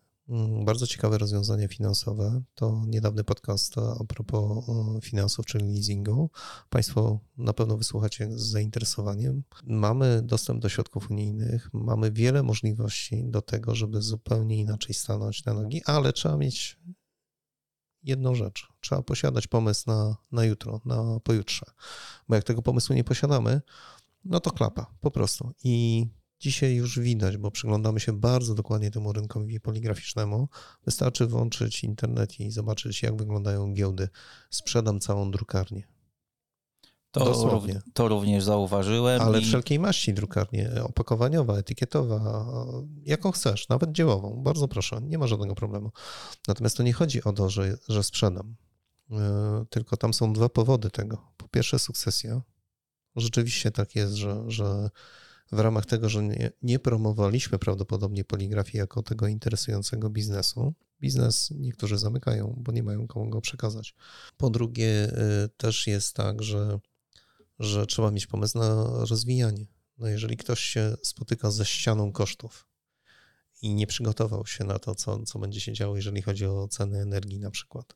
bardzo 0.66 0.88
ciekawe 0.88 1.18
rozwiązania 1.18 1.68
finansowe. 1.68 2.42
To 2.56 2.84
niedawny 2.88 3.24
podcast 3.24 3.76
a 3.78 4.04
propos 4.04 4.66
finansów, 5.02 5.46
czyli 5.46 5.74
leasingu. 5.74 6.30
Państwo 6.70 7.20
na 7.38 7.54
pewno 7.54 7.78
wysłuchacie 7.78 8.32
z 8.32 8.42
zainteresowaniem. 8.42 9.44
Mamy 9.64 10.22
dostęp 10.24 10.62
do 10.62 10.70
środków 10.70 11.12
unijnych, 11.12 11.70
mamy 11.74 12.12
wiele 12.12 12.44
możliwości 12.44 13.24
do 13.26 13.42
tego, 13.42 13.76
żeby 13.76 14.02
zupełnie 14.02 14.58
inaczej 14.58 14.96
stanąć 14.96 15.46
na 15.46 15.54
nogi, 15.54 15.82
ale 15.86 16.14
trzeba 16.14 16.38
mieć 16.38 16.80
jedną 18.04 18.36
rzecz. 18.36 18.68
Trzeba 18.82 19.02
posiadać 19.02 19.48
pomysł 19.48 19.84
na, 19.88 20.16
na 20.32 20.46
jutro, 20.46 20.82
na 20.86 21.20
pojutrze. 21.20 21.66
Bo 22.30 22.36
jak 22.36 22.44
tego 22.44 22.62
pomysłu 22.62 22.96
nie 22.96 23.04
posiadamy, 23.04 23.62
no 24.26 24.40
to 24.40 24.52
klapa, 24.52 24.86
po 25.02 25.12
prostu. 25.12 25.52
I 25.64 26.06
Dzisiaj 26.40 26.76
już 26.76 27.00
widać, 27.00 27.38
bo 27.38 27.52
przyglądamy 27.52 28.00
się 28.00 28.14
bardzo 28.14 28.56
dokładnie 28.56 28.92
temu 28.92 29.14
rynkowi 29.14 29.60
poligraficznemu. 29.60 30.48
Wystarczy 30.86 31.28
włączyć 31.28 31.84
internet 31.84 32.40
i 32.40 32.52
zobaczyć, 32.52 33.04
jak 33.04 33.18
wyglądają 33.18 33.74
giełdy. 33.74 34.10
Sprzedam 34.50 35.00
całą 35.00 35.32
drukarnię. 35.32 35.88
To, 37.12 37.26
Dosłownie. 37.26 37.82
to 37.94 38.08
również 38.08 38.44
zauważyłem. 38.44 39.22
Ale 39.22 39.40
i... 39.40 39.46
wszelkiej 39.46 39.80
maści 39.80 40.14
drukarnie, 40.14 40.72
opakowaniowa, 40.84 41.58
etykietowa, 41.58 42.46
jaką 43.04 43.32
chcesz, 43.32 43.70
nawet 43.70 43.92
dziełową, 43.92 44.44
bardzo 44.44 44.68
proszę, 44.68 45.00
nie 45.02 45.18
ma 45.18 45.28
żadnego 45.28 45.56
problemu. 45.56 45.92
Natomiast 46.48 46.78
to 46.78 46.84
nie 46.84 46.94
chodzi 46.94 47.24
o 47.24 47.34
to, 47.34 47.50
że, 47.50 47.78
że 47.90 48.04
sprzedam, 48.04 48.56
e, 49.12 49.66
tylko 49.70 49.98
tam 49.98 50.14
są 50.14 50.34
dwa 50.34 50.50
powody 50.50 50.90
tego. 50.90 51.32
Po 51.38 51.48
pierwsze 51.48 51.80
sukcesja. 51.80 52.42
Rzeczywiście 53.16 53.72
tak 53.72 53.96
jest, 53.96 54.14
że, 54.14 54.44
że 54.48 54.90
w 55.52 55.60
ramach 55.60 55.86
tego, 55.86 56.10
że 56.10 56.24
nie, 56.24 56.52
nie 56.62 56.80
promowaliśmy 56.80 57.60
prawdopodobnie 57.60 58.24
poligrafii 58.24 58.78
jako 58.78 59.04
tego 59.04 59.28
interesującego 59.28 60.10
biznesu. 60.10 60.74
Biznes 61.02 61.52
niektórzy 61.52 61.98
zamykają, 61.98 62.56
bo 62.58 62.72
nie 62.72 62.84
mają 62.84 63.08
komu 63.08 63.30
go 63.30 63.42
przekazać. 63.42 63.96
Po 64.38 64.50
drugie, 64.50 65.12
y, 65.46 65.50
też 65.58 65.88
jest 65.88 66.16
tak, 66.16 66.44
że, 66.44 66.80
że 67.60 67.86
trzeba 67.86 68.12
mieć 68.12 68.28
pomysł 68.28 68.58
na 68.58 68.84
rozwijanie. 69.10 69.66
No 69.98 70.08
jeżeli 70.08 70.38
ktoś 70.38 70.60
się 70.60 70.96
spotyka 71.04 71.52
ze 71.52 71.66
ścianą 71.66 72.12
kosztów 72.12 72.68
i 73.62 73.74
nie 73.74 73.88
przygotował 73.88 74.46
się 74.46 74.64
na 74.64 74.80
to, 74.80 74.96
co, 74.96 75.24
co 75.24 75.40
będzie 75.40 75.62
się 75.62 75.74
działo, 75.74 75.96
jeżeli 75.96 76.22
chodzi 76.22 76.46
o 76.46 76.68
ceny 76.68 77.02
energii 77.02 77.40
na 77.40 77.52
przykład, 77.52 77.96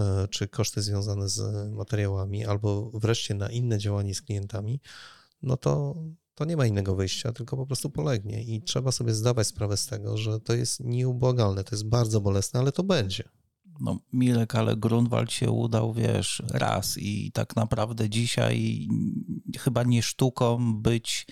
y, 0.00 0.28
czy 0.28 0.48
koszty 0.48 0.82
związane 0.82 1.28
z 1.28 1.72
materiałami, 1.72 2.46
albo 2.46 2.90
wreszcie 2.94 3.34
na 3.34 3.50
inne 3.50 3.78
działanie 3.78 4.14
z 4.14 4.22
klientami, 4.22 4.80
no 5.42 5.56
to 5.56 5.94
to 6.36 6.44
nie 6.44 6.56
ma 6.56 6.66
innego 6.66 6.96
wyjścia, 6.96 7.32
tylko 7.32 7.56
po 7.56 7.66
prostu 7.66 7.90
polegnie 7.90 8.42
i 8.42 8.62
trzeba 8.62 8.92
sobie 8.92 9.14
zdawać 9.14 9.46
sprawę 9.46 9.76
z 9.76 9.86
tego, 9.86 10.16
że 10.16 10.40
to 10.40 10.54
jest 10.54 10.80
nieubłagalne, 10.80 11.64
to 11.64 11.74
jest 11.74 11.88
bardzo 11.88 12.20
bolesne, 12.20 12.60
ale 12.60 12.72
to 12.72 12.82
będzie. 12.82 13.24
No, 13.80 13.98
Milek, 14.12 14.54
ale 14.54 14.76
Grunwald 14.76 15.32
się 15.32 15.50
udał, 15.50 15.92
wiesz, 15.92 16.42
raz 16.50 16.98
i 16.98 17.32
tak 17.32 17.56
naprawdę 17.56 18.10
dzisiaj 18.10 18.88
chyba 19.58 19.82
nie 19.82 20.02
sztuką 20.02 20.74
być 20.74 21.26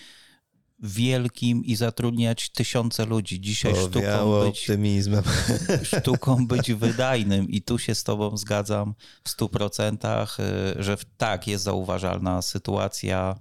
wielkim 0.85 1.65
i 1.65 1.77
zatrudniać 1.77 2.51
tysiące 2.51 3.07
ludzi. 3.07 3.41
Dzisiaj 3.41 3.75
sztuką 3.77 4.41
być, 4.45 4.61
optymizmem. 4.61 5.25
sztuką 5.99 6.47
być 6.47 6.73
wydajnym 6.73 7.49
i 7.49 7.63
tu 7.63 7.79
się 7.79 7.95
z 7.95 8.05
tobą 8.05 8.37
zgadzam 8.37 8.95
w 9.25 9.29
stu 9.29 9.49
procentach, 9.49 10.41
y, 10.41 10.83
że 10.83 10.97
tak, 11.17 11.49
jest 11.49 11.65
zauważalna 11.65 12.43
sytuacja. 12.43 13.39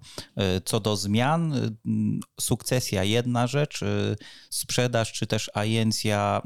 Y, 0.58 0.62
co 0.66 0.80
do 0.80 0.96
zmian, 0.96 1.54
y, 1.54 1.70
sukcesja 2.42 3.04
jedna 3.04 3.48
rzecz, 3.48 3.80
sprzedaż 4.50 5.12
czy 5.12 5.28
też 5.28 5.52
agencja 5.54 6.42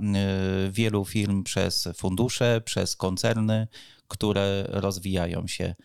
wielu 0.69 1.05
firm 1.05 1.43
przez 1.43 1.87
fundusze, 1.95 2.61
przez 2.65 2.95
koncerny, 2.95 3.67
które 4.07 4.65
rozwijają 4.69 5.47
się. 5.47 5.75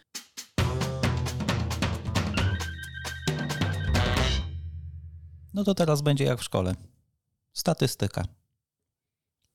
No 5.54 5.64
to 5.64 5.74
teraz 5.74 6.02
będzie 6.02 6.24
jak 6.24 6.40
w 6.40 6.44
szkole. 6.44 6.74
Statystyka. 7.52 8.24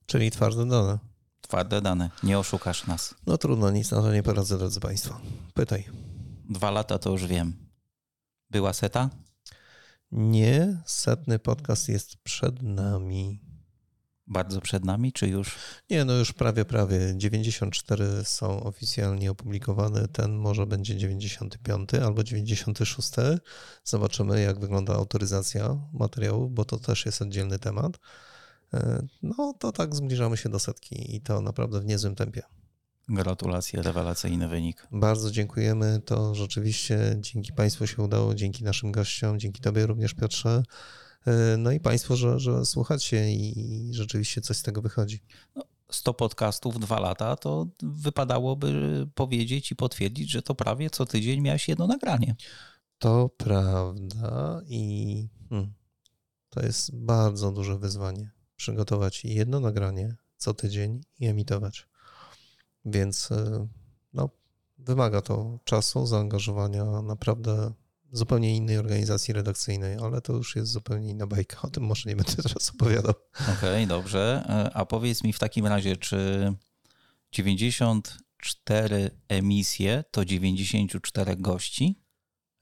Czyli 0.06 0.30
twarde 0.30 0.66
dane. 0.66 0.98
Twarde 1.40 1.80
dane. 1.80 2.10
Nie 2.22 2.38
oszukasz 2.38 2.86
nas. 2.86 3.14
No 3.26 3.38
trudno, 3.38 3.70
nic 3.70 3.90
na 3.90 4.02
to 4.02 4.12
nie 4.12 4.22
poradzę, 4.22 4.58
drodzy 4.58 4.80
Państwo. 4.80 5.20
Pytaj. 5.54 5.84
Dwa 6.50 6.70
lata 6.70 6.98
to 6.98 7.10
już 7.10 7.26
wiem. 7.26 7.56
Była 8.50 8.72
seta? 8.72 9.10
Nie, 10.12 10.82
setny 10.86 11.38
podcast 11.38 11.88
jest 11.88 12.16
przed 12.16 12.62
nami. 12.62 13.40
Bardzo 14.28 14.60
przed 14.60 14.84
nami, 14.84 15.12
czy 15.12 15.28
już? 15.28 15.56
Nie, 15.90 16.04
no 16.04 16.12
już 16.12 16.32
prawie, 16.32 16.64
prawie. 16.64 16.98
94 17.16 18.06
są 18.24 18.62
oficjalnie 18.62 19.30
opublikowane. 19.30 20.08
Ten 20.08 20.36
może 20.36 20.66
będzie 20.66 20.96
95 20.96 21.94
albo 21.94 22.24
96. 22.24 23.10
Zobaczymy, 23.84 24.40
jak 24.40 24.60
wygląda 24.60 24.94
autoryzacja 24.94 25.76
materiałów, 25.92 26.54
bo 26.54 26.64
to 26.64 26.78
też 26.78 27.06
jest 27.06 27.22
oddzielny 27.22 27.58
temat. 27.58 27.98
E, 28.74 29.06
no 29.22 29.54
to 29.58 29.72
tak 29.72 29.94
zbliżamy 29.94 30.36
się 30.36 30.48
do 30.48 30.58
setki 30.58 31.16
i 31.16 31.20
to 31.20 31.40
naprawdę 31.40 31.80
w 31.80 31.84
niezłym 31.84 32.14
tempie. 32.14 32.42
Gratulacje, 33.08 33.82
rewelacyjny 33.82 34.48
wynik. 34.48 34.86
Bardzo 34.92 35.30
dziękujemy. 35.30 36.00
To 36.04 36.34
rzeczywiście 36.34 37.16
dzięki 37.18 37.52
Państwu 37.52 37.86
się 37.86 38.02
udało, 38.02 38.34
dzięki 38.34 38.64
naszym 38.64 38.92
gościom, 38.92 39.38
dzięki 39.38 39.60
Tobie 39.60 39.86
również, 39.86 40.14
Piotrze. 40.14 40.62
E, 41.26 41.56
no 41.56 41.72
i 41.72 41.80
Państwo, 41.80 42.16
że, 42.16 42.38
że 42.38 42.64
słuchacie 42.64 43.32
i 43.32 43.88
rzeczywiście 43.90 44.40
coś 44.40 44.56
z 44.56 44.62
tego 44.62 44.82
wychodzi. 44.82 45.22
No, 45.56 45.64
100 45.90 46.14
podcastów, 46.14 46.80
dwa 46.80 47.00
lata, 47.00 47.36
to 47.36 47.66
wypadałoby 47.82 49.06
powiedzieć 49.14 49.72
i 49.72 49.76
potwierdzić, 49.76 50.30
że 50.30 50.42
to 50.42 50.54
prawie 50.54 50.90
co 50.90 51.06
tydzień 51.06 51.40
miałeś 51.40 51.68
jedno 51.68 51.86
nagranie. 51.86 52.36
To 52.98 53.30
prawda 53.36 54.62
i 54.66 55.28
hmm, 55.48 55.72
to 56.48 56.62
jest 56.62 56.96
bardzo 56.96 57.52
duże 57.52 57.78
wyzwanie. 57.78 58.30
Przygotować 58.56 59.24
jedno 59.24 59.60
nagranie 59.60 60.16
co 60.36 60.54
tydzień 60.54 61.00
i 61.20 61.26
emitować. 61.26 61.88
Więc 62.84 63.32
e, 63.32 63.68
no, 64.12 64.30
wymaga 64.78 65.22
to 65.22 65.58
czasu, 65.64 66.06
zaangażowania, 66.06 67.02
naprawdę 67.02 67.72
zupełnie 68.12 68.56
innej 68.56 68.78
organizacji 68.78 69.34
redakcyjnej, 69.34 69.96
ale 70.02 70.20
to 70.20 70.32
już 70.32 70.56
jest 70.56 70.72
zupełnie 70.72 71.10
inna 71.10 71.26
bajka. 71.26 71.62
O 71.62 71.70
tym 71.70 71.82
może 71.82 72.10
nie 72.10 72.16
będę 72.16 72.42
teraz 72.42 72.70
opowiadał. 72.70 73.14
Okej, 73.40 73.54
okay, 73.54 73.86
dobrze. 73.86 74.44
E, 74.48 74.70
a 74.76 74.86
powiedz 74.86 75.24
mi 75.24 75.32
w 75.32 75.38
takim 75.38 75.66
razie, 75.66 75.96
czy 75.96 76.52
94 77.32 79.10
emisje 79.28 80.04
to 80.10 80.24
94 80.24 81.36
gości? 81.36 82.02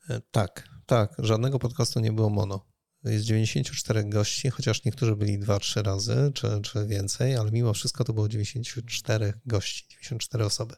E, 0.08 0.20
tak, 0.30 0.68
tak. 0.86 1.16
Żadnego 1.18 1.58
podcastu 1.58 2.00
nie 2.00 2.12
było 2.12 2.30
mono. 2.30 2.66
Jest 3.04 3.24
94 3.24 4.04
gości, 4.04 4.50
chociaż 4.50 4.84
niektórzy 4.84 5.16
byli 5.16 5.38
2-3 5.38 5.82
razy, 5.82 6.30
czy, 6.34 6.60
czy 6.62 6.86
więcej, 6.86 7.36
ale 7.36 7.50
mimo 7.50 7.74
wszystko 7.74 8.04
to 8.04 8.12
było 8.12 8.28
94 8.28 9.32
gości, 9.46 9.86
94 9.88 10.44
osoby. 10.44 10.74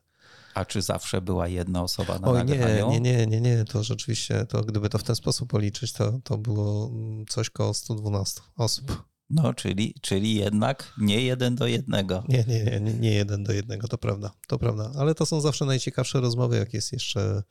A 0.55 0.65
czy 0.65 0.83
zawsze 0.83 1.21
była 1.21 1.49
jedna 1.49 1.83
osoba 1.83 2.19
na 2.19 2.29
Oj, 2.29 2.39
nagraniu? 2.39 2.91
Nie, 2.91 3.01
nie, 3.01 3.27
nie, 3.27 3.41
nie, 3.41 3.65
to 3.65 3.83
rzeczywiście, 3.83 4.47
to 4.47 4.63
gdyby 4.63 4.89
to 4.89 4.99
w 4.99 5.03
ten 5.03 5.17
sposób 5.17 5.51
policzyć, 5.51 5.93
to, 5.93 6.13
to 6.25 6.39
było 6.39 6.91
coś 7.29 7.51
koło 7.51 7.75
112 7.75 8.41
osób. 8.57 9.05
No, 9.31 9.55
czyli, 9.55 9.95
czyli 10.01 10.35
jednak 10.35 10.93
nie 10.99 11.23
jeden 11.23 11.55
do 11.55 11.67
jednego. 11.67 12.25
Nie, 12.29 12.45
nie, 12.49 12.81
nie, 12.81 12.95
nie 12.95 13.15
jeden 13.15 13.45
do 13.45 13.53
jednego, 13.53 13.89
to 13.89 13.99
prawda, 13.99 14.31
to 14.47 14.59
prawda. 14.59 14.93
Ale 14.99 15.15
to 15.15 15.27
są 15.27 15.41
zawsze 15.41 15.65
najciekawsze 15.65 16.21
rozmowy, 16.21 16.57
jak 16.57 16.75
jest 16.75 16.93
jeszcze 16.93 17.43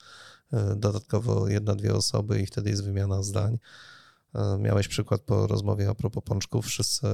e, 0.54 0.76
dodatkowo 0.76 1.48
jedna, 1.48 1.76
dwie 1.76 1.96
osoby 1.96 2.42
i 2.42 2.46
wtedy 2.46 2.70
jest 2.70 2.84
wymiana 2.84 3.24
zdań. 3.24 3.58
E, 4.36 4.58
miałeś 4.58 4.88
przykład 4.88 5.22
po 5.22 5.48
rozmowie 5.48 5.90
a 5.90 5.96
propos 5.96 6.24
pączków. 6.24 6.66
Wszyscy 6.66 7.08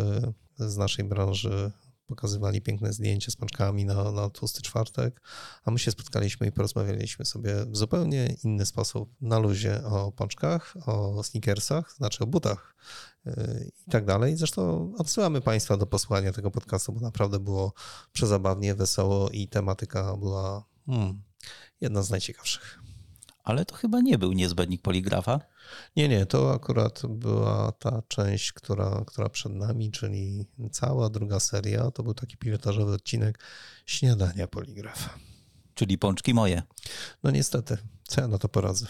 z 0.58 0.78
naszej 0.78 1.06
branży 1.06 1.72
pokazywali 2.16 2.62
piękne 2.62 2.94
zdjęcie 2.94 3.32
z 3.32 3.36
pączkami 3.36 3.86
na, 3.86 4.12
na 4.12 4.30
tłusty 4.30 4.62
czwartek, 4.62 5.22
a 5.64 5.72
my 5.72 5.80
się 5.80 5.92
spotkaliśmy 5.92 6.48
i 6.48 6.52
porozmawialiśmy 6.52 7.26
sobie 7.26 7.66
w 7.66 7.78
zupełnie 7.78 8.36
inny 8.44 8.66
sposób 8.66 9.16
na 9.22 9.40
luzie 9.40 9.84
o 9.86 10.12
pączkach, 10.12 10.74
o 10.86 11.24
sneakersach, 11.24 11.92
znaczy 11.92 12.24
o 12.24 12.28
butach 12.28 12.76
yy, 13.26 13.72
i 13.88 13.92
tak 13.92 14.06
dalej. 14.06 14.38
Zresztą 14.38 14.92
odsyłamy 14.98 15.42
Państwa 15.42 15.78
do 15.78 15.86
posłania 15.86 16.34
tego 16.34 16.52
podcastu, 16.52 16.94
bo 16.94 17.00
naprawdę 17.00 17.40
było 17.40 17.74
przezabawnie, 18.12 18.76
wesoło 18.76 19.30
i 19.30 19.48
tematyka 19.48 20.18
była 20.18 20.66
hmm, 20.86 21.22
jedna 21.82 22.04
z 22.04 22.10
najciekawszych. 22.10 22.84
Ale 23.44 23.66
to 23.66 23.76
chyba 23.76 24.02
nie 24.02 24.18
był 24.18 24.34
niezbędnik 24.34 24.82
poligrafa. 24.82 25.40
Nie, 25.96 26.08
nie, 26.10 26.26
to 26.26 26.54
akurat 26.54 27.02
była 27.10 27.72
ta 27.72 28.02
część, 28.08 28.54
która, 28.54 29.04
która 29.08 29.30
przed 29.30 29.54
nami, 29.54 29.92
czyli 29.92 30.46
cała 30.72 31.10
druga 31.10 31.40
seria. 31.40 31.92
To 31.92 32.04
był 32.04 32.14
taki 32.14 32.38
pilotażowy 32.38 32.94
odcinek 32.94 33.40
śniadania 33.86 34.48
poligrafa. 34.48 35.20
Czyli 35.74 35.98
pączki 35.98 36.34
moje. 36.34 36.64
No 37.24 37.32
niestety, 37.32 37.78
co 38.04 38.22
ja 38.22 38.28
na 38.28 38.38
to 38.38 38.50
poradzę. 38.50 38.86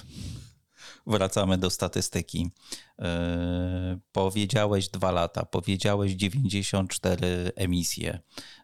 Wracamy 1.07 1.57
do 1.57 1.69
statystyki. 1.69 2.51
Yy, 2.99 3.05
powiedziałeś 4.11 4.89
dwa 4.89 5.11
lata, 5.11 5.45
powiedziałeś 5.45 6.13
94 6.13 7.51
emisje, 7.55 8.19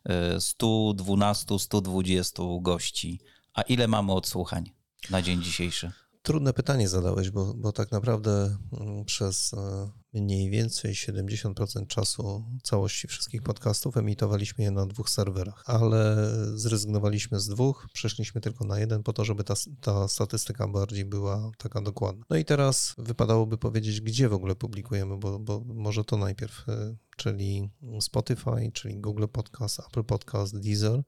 yy, 0.05 0.41
112, 0.41 1.59
120 1.59 2.43
gości. 2.61 3.19
A 3.53 3.61
ile 3.61 3.87
mamy 3.87 4.13
odsłuchań 4.13 4.78
na 5.09 5.21
dzień 5.21 5.43
dzisiejszy? 5.43 5.91
Trudne 6.21 6.53
pytanie 6.53 6.89
zadałeś, 6.89 7.29
bo, 7.29 7.53
bo 7.53 7.71
tak 7.71 7.91
naprawdę 7.91 8.57
mm, 8.81 9.05
przez 9.05 9.53
e, 9.53 9.89
mniej 10.13 10.49
więcej 10.49 10.93
70% 10.93 11.87
czasu 11.87 12.45
całości 12.63 13.07
wszystkich 13.07 13.43
podcastów 13.43 13.97
emitowaliśmy 13.97 14.63
je 14.63 14.71
na 14.71 14.85
dwóch 14.85 15.09
serwerach, 15.09 15.63
ale 15.65 16.27
zrezygnowaliśmy 16.55 17.39
z 17.39 17.47
dwóch, 17.47 17.87
przeszliśmy 17.93 18.41
tylko 18.41 18.65
na 18.65 18.79
jeden 18.79 19.03
po 19.03 19.13
to, 19.13 19.25
żeby 19.25 19.43
ta, 19.43 19.53
ta 19.81 20.07
statystyka 20.07 20.67
bardziej 20.67 21.05
była 21.05 21.51
taka 21.57 21.81
dokładna. 21.81 22.25
No 22.29 22.37
i 22.37 22.45
teraz 22.45 22.95
wypadałoby 22.97 23.57
powiedzieć, 23.57 24.01
gdzie 24.01 24.29
w 24.29 24.33
ogóle 24.33 24.55
publikujemy, 24.55 25.17
bo, 25.17 25.39
bo 25.39 25.63
może 25.65 26.03
to 26.03 26.17
najpierw, 26.17 26.69
e, 26.69 26.95
czyli 27.17 27.69
Spotify, 28.01 28.71
czyli 28.73 28.99
Google 28.99 29.25
Podcast, 29.31 29.79
Apple 29.79 30.03
Podcast, 30.03 30.59
Deezer. 30.59 31.03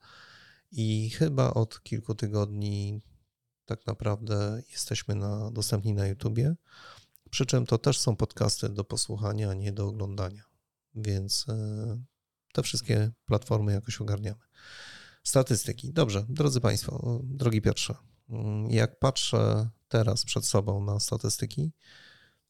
I 0.71 1.09
chyba 1.09 1.53
od 1.53 1.83
kilku 1.83 2.15
tygodni 2.15 3.01
tak 3.65 3.87
naprawdę 3.87 4.61
jesteśmy 4.71 5.15
na, 5.15 5.51
dostępni 5.51 5.93
na 5.93 6.07
YouTubie. 6.07 6.55
Przy 7.29 7.45
czym 7.45 7.65
to 7.65 7.77
też 7.77 7.99
są 7.99 8.15
podcasty 8.15 8.69
do 8.69 8.83
posłuchania, 8.83 9.49
a 9.49 9.53
nie 9.53 9.71
do 9.71 9.87
oglądania. 9.87 10.43
Więc 10.95 11.45
e, 11.49 12.01
te 12.53 12.63
wszystkie 12.63 13.11
platformy 13.25 13.73
jakoś 13.73 14.01
ogarniamy. 14.01 14.41
Statystyki. 15.23 15.93
Dobrze, 15.93 16.25
drodzy 16.29 16.61
Państwo, 16.61 17.19
drogi 17.23 17.61
Piotrze, 17.61 17.95
mm, 18.29 18.71
jak 18.71 18.99
patrzę 18.99 19.69
teraz 19.87 20.25
przed 20.25 20.45
sobą 20.45 20.83
na 20.83 20.99
statystyki, 20.99 21.71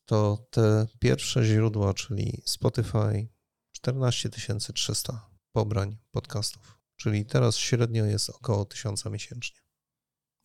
to 0.06 0.48
te 0.50 0.88
pierwsze 1.00 1.44
źródła, 1.44 1.94
czyli 1.94 2.42
Spotify, 2.46 3.28
14 3.72 4.30
300 4.74 5.30
pobrań 5.52 5.98
podcastów, 6.12 6.78
czyli 6.96 7.26
teraz 7.26 7.58
średnio 7.58 8.06
jest 8.06 8.30
około 8.30 8.66
1000 8.66 9.06
miesięcznie. 9.06 9.62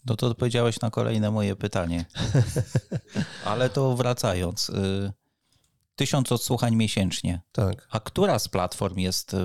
No 0.06 0.16
to 0.16 0.26
odpowiedziałeś 0.26 0.80
na 0.80 0.90
kolejne 0.90 1.30
moje 1.30 1.56
pytanie. 1.56 2.04
Ale 3.44 3.70
to 3.70 3.96
wracając. 3.96 4.68
Y, 4.68 5.12
tysiąc 5.96 6.32
odsłuchań 6.32 6.76
miesięcznie. 6.76 7.40
Tak. 7.52 7.88
A 7.90 8.00
która 8.00 8.38
z 8.38 8.48
platform 8.48 8.98
jest 8.98 9.36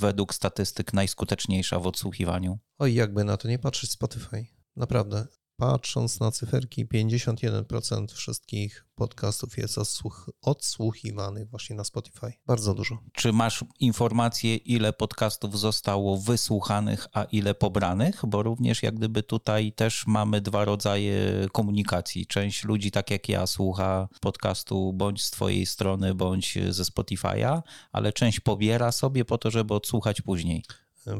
według 0.00 0.34
statystyk 0.34 0.92
najskuteczniejsza 0.92 1.78
w 1.78 1.86
odsłuchiwaniu? 1.86 2.58
Oj, 2.78 2.94
jakby 2.94 3.24
na 3.24 3.36
to 3.36 3.48
nie 3.48 3.58
patrzeć 3.58 3.90
Spotify. 3.90 4.46
Naprawdę. 4.76 5.26
Patrząc 5.56 6.20
na 6.20 6.30
cyferki, 6.30 6.86
51% 6.86 8.06
wszystkich 8.12 8.86
podcastów 8.94 9.58
jest 9.58 9.78
odsłuch, 9.78 10.30
odsłuchiwanych 10.42 11.50
właśnie 11.50 11.76
na 11.76 11.84
Spotify. 11.84 12.32
Bardzo 12.46 12.74
dużo. 12.74 12.98
Czy 13.12 13.32
masz 13.32 13.64
informację, 13.80 14.56
ile 14.56 14.92
podcastów 14.92 15.58
zostało 15.58 16.18
wysłuchanych, 16.18 17.06
a 17.12 17.24
ile 17.24 17.54
pobranych? 17.54 18.22
Bo 18.26 18.42
również 18.42 18.82
jak 18.82 18.94
gdyby 18.94 19.22
tutaj 19.22 19.72
też 19.72 20.06
mamy 20.06 20.40
dwa 20.40 20.64
rodzaje 20.64 21.46
komunikacji. 21.52 22.26
Część 22.26 22.64
ludzi, 22.64 22.90
tak 22.90 23.10
jak 23.10 23.28
ja, 23.28 23.46
słucha 23.46 24.08
podcastu 24.20 24.92
bądź 24.92 25.22
z 25.22 25.30
twojej 25.30 25.66
strony, 25.66 26.14
bądź 26.14 26.58
ze 26.70 26.82
Spotify'a, 26.82 27.62
ale 27.92 28.12
część 28.12 28.40
pobiera 28.40 28.92
sobie 28.92 29.24
po 29.24 29.38
to, 29.38 29.50
żeby 29.50 29.74
odsłuchać 29.74 30.20
później. 30.20 30.64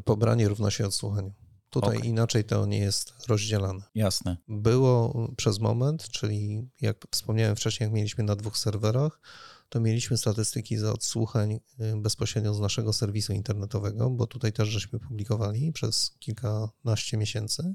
Pobranie 0.05 0.49
równa 0.49 0.71
się 0.71 0.87
odsłuchaniu. 0.87 1.44
Tutaj 1.75 1.97
okay. 1.97 2.09
inaczej 2.09 2.45
to 2.45 2.67
nie 2.67 2.79
jest 2.79 3.29
rozdzielane. 3.29 3.83
Jasne. 3.95 4.37
Było 4.49 5.29
przez 5.37 5.59
moment, 5.61 6.09
czyli 6.09 6.69
jak 6.81 7.07
wspomniałem 7.11 7.57
wcześniej, 7.57 7.87
jak 7.87 7.95
mieliśmy 7.95 8.25
na 8.25 8.37
dwóch 8.37 8.59
serwerach, 8.59 9.21
to 9.69 9.81
mieliśmy 9.81 10.17
statystyki 10.17 10.77
za 10.77 10.93
odsłuchań 10.93 11.53
y, 11.53 11.61
bezpośrednio 11.97 12.55
z 12.55 12.61
naszego 12.61 12.93
serwisu 12.93 13.33
internetowego, 13.33 14.11
bo 14.11 14.27
tutaj 14.27 14.53
też 14.53 14.69
żeśmy 14.69 14.99
publikowali 14.99 15.73
przez 15.73 16.17
kilkanaście 16.19 17.17
miesięcy. 17.17 17.75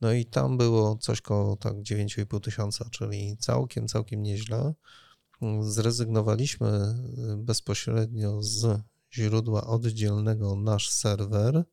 No 0.00 0.12
i 0.12 0.24
tam 0.24 0.58
było 0.58 0.96
coś 0.96 1.20
koło 1.20 1.56
tak 1.56 1.74
9,5 1.74 2.40
tysiąca, 2.40 2.88
czyli 2.90 3.36
całkiem, 3.36 3.88
całkiem 3.88 4.22
nieźle. 4.22 4.74
zrezygnowaliśmy 5.60 6.94
bezpośrednio 7.36 8.42
z 8.42 8.80
źródła 9.12 9.66
oddzielnego 9.66 10.56
nasz 10.56 10.90
serwer, 10.90 11.64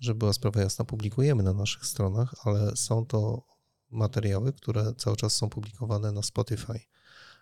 żeby 0.00 0.18
była 0.18 0.32
sprawa 0.32 0.60
jasna, 0.60 0.84
publikujemy 0.84 1.42
na 1.42 1.52
naszych 1.52 1.86
stronach, 1.86 2.34
ale 2.44 2.76
są 2.76 3.06
to 3.06 3.42
materiały, 3.90 4.52
które 4.52 4.94
cały 4.94 5.16
czas 5.16 5.32
są 5.32 5.48
publikowane 5.48 6.12
na 6.12 6.22
Spotify, 6.22 6.80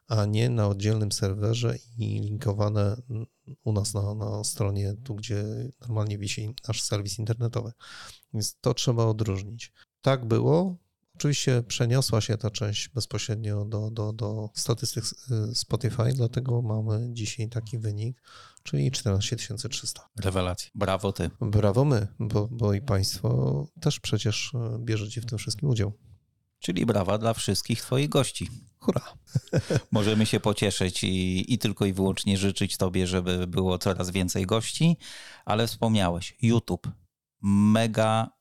a 0.09 0.24
nie 0.24 0.50
na 0.50 0.68
oddzielnym 0.68 1.12
serwerze 1.12 1.76
i 1.98 2.20
linkowane 2.20 3.02
u 3.64 3.72
nas 3.72 3.94
na, 3.94 4.14
na 4.14 4.44
stronie, 4.44 4.94
tu 5.04 5.14
gdzie 5.14 5.44
normalnie 5.80 6.18
wisi 6.18 6.54
nasz 6.68 6.82
serwis 6.82 7.18
internetowy. 7.18 7.72
Więc 8.35 8.56
to 8.61 8.74
trzeba 8.74 9.04
odróżnić. 9.04 9.72
Tak 10.00 10.24
było, 10.24 10.76
Oczywiście 11.16 11.62
przeniosła 11.62 12.20
się 12.20 12.38
ta 12.38 12.50
część 12.50 12.88
bezpośrednio 12.88 13.64
do, 13.64 13.90
do, 13.90 14.12
do 14.12 14.50
statystyk 14.55 15.05
y, 15.50 15.55
Spotify, 15.55 16.12
dlatego 16.14 16.62
mamy 16.62 17.09
dzisiaj 17.12 17.48
taki 17.48 17.79
wynik, 17.79 18.22
czyli 18.62 18.90
14 18.90 19.37
300. 19.37 20.09
Rewelacja. 20.16 20.70
Brawo 20.74 21.12
ty. 21.12 21.31
Brawo 21.40 21.85
my, 21.85 22.09
bo, 22.18 22.48
bo 22.50 22.74
i 22.74 22.81
Państwo 22.81 23.66
też 23.81 24.00
przecież 24.00 24.55
y, 24.55 24.79
bierzecie 24.79 25.20
w 25.20 25.26
tym 25.26 25.38
wszystkim 25.38 25.68
udział. 25.68 25.92
Czyli 26.59 26.87
brawa 26.87 27.18
dla 27.18 27.35
wszystkich 27.35 27.83
Twoich 27.83 28.09
gości. 28.09 28.48
Hurra. 28.79 29.14
Możemy 29.92 30.26
się 30.26 30.40
pocieszyć 30.40 31.05
i, 31.05 31.44
i 31.55 31.59
tylko 31.59 31.87
i 31.87 31.92
wyłącznie 31.92 32.38
życzyć 32.38 32.76
Tobie, 32.76 33.07
żeby 33.07 33.46
było 33.46 33.79
coraz 33.79 34.11
więcej 34.11 34.46
gości, 34.46 34.96
ale 35.44 35.66
wspomniałeś, 35.66 36.37
YouTube. 36.42 36.88
Mega 37.42 38.36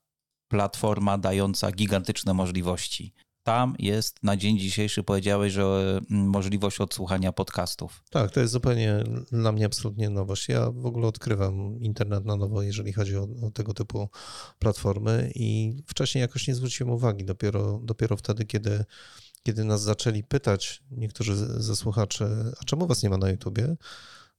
platforma 0.55 1.17
dająca 1.17 1.71
gigantyczne 1.71 2.33
możliwości. 2.33 3.13
Tam 3.43 3.75
jest 3.79 4.23
na 4.23 4.37
dzień 4.37 4.59
dzisiejszy, 4.59 5.03
powiedziałeś, 5.03 5.53
że 5.53 5.63
mm, 6.11 6.27
możliwość 6.27 6.81
odsłuchania 6.81 7.31
podcastów. 7.31 8.03
Tak, 8.09 8.31
to 8.31 8.39
jest 8.39 8.53
zupełnie 8.53 9.03
dla 9.31 9.51
mnie 9.51 9.65
absolutnie 9.65 10.09
nowość. 10.09 10.49
Ja 10.49 10.71
w 10.71 10.85
ogóle 10.85 11.07
odkrywam 11.07 11.79
internet 11.81 12.25
na 12.25 12.35
nowo, 12.35 12.61
jeżeli 12.61 12.93
chodzi 12.93 13.17
o, 13.17 13.27
o 13.47 13.51
tego 13.51 13.73
typu 13.73 14.09
platformy 14.59 15.31
i 15.35 15.75
wcześniej 15.87 16.21
jakoś 16.21 16.47
nie 16.47 16.55
zwróciłem 16.55 16.93
uwagi. 16.93 17.25
Dopiero, 17.25 17.79
dopiero 17.83 18.17
wtedy, 18.17 18.45
kiedy, 18.45 18.85
kiedy 19.43 19.63
nas 19.63 19.81
zaczęli 19.81 20.23
pytać 20.23 20.83
niektórzy 20.91 21.35
ze 21.35 21.75
słuchaczy, 21.75 22.25
a 22.61 22.63
czemu 22.63 22.87
was 22.87 23.03
nie 23.03 23.09
ma 23.09 23.17
na 23.17 23.29
YouTubie? 23.29 23.75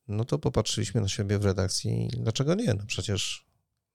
No 0.08 0.24
to 0.24 0.38
popatrzyliśmy 0.38 1.00
na 1.00 1.08
siebie 1.08 1.38
w 1.38 1.44
redakcji. 1.44 2.08
Dlaczego 2.16 2.54
nie? 2.54 2.74
No 2.74 2.82
przecież 2.86 3.45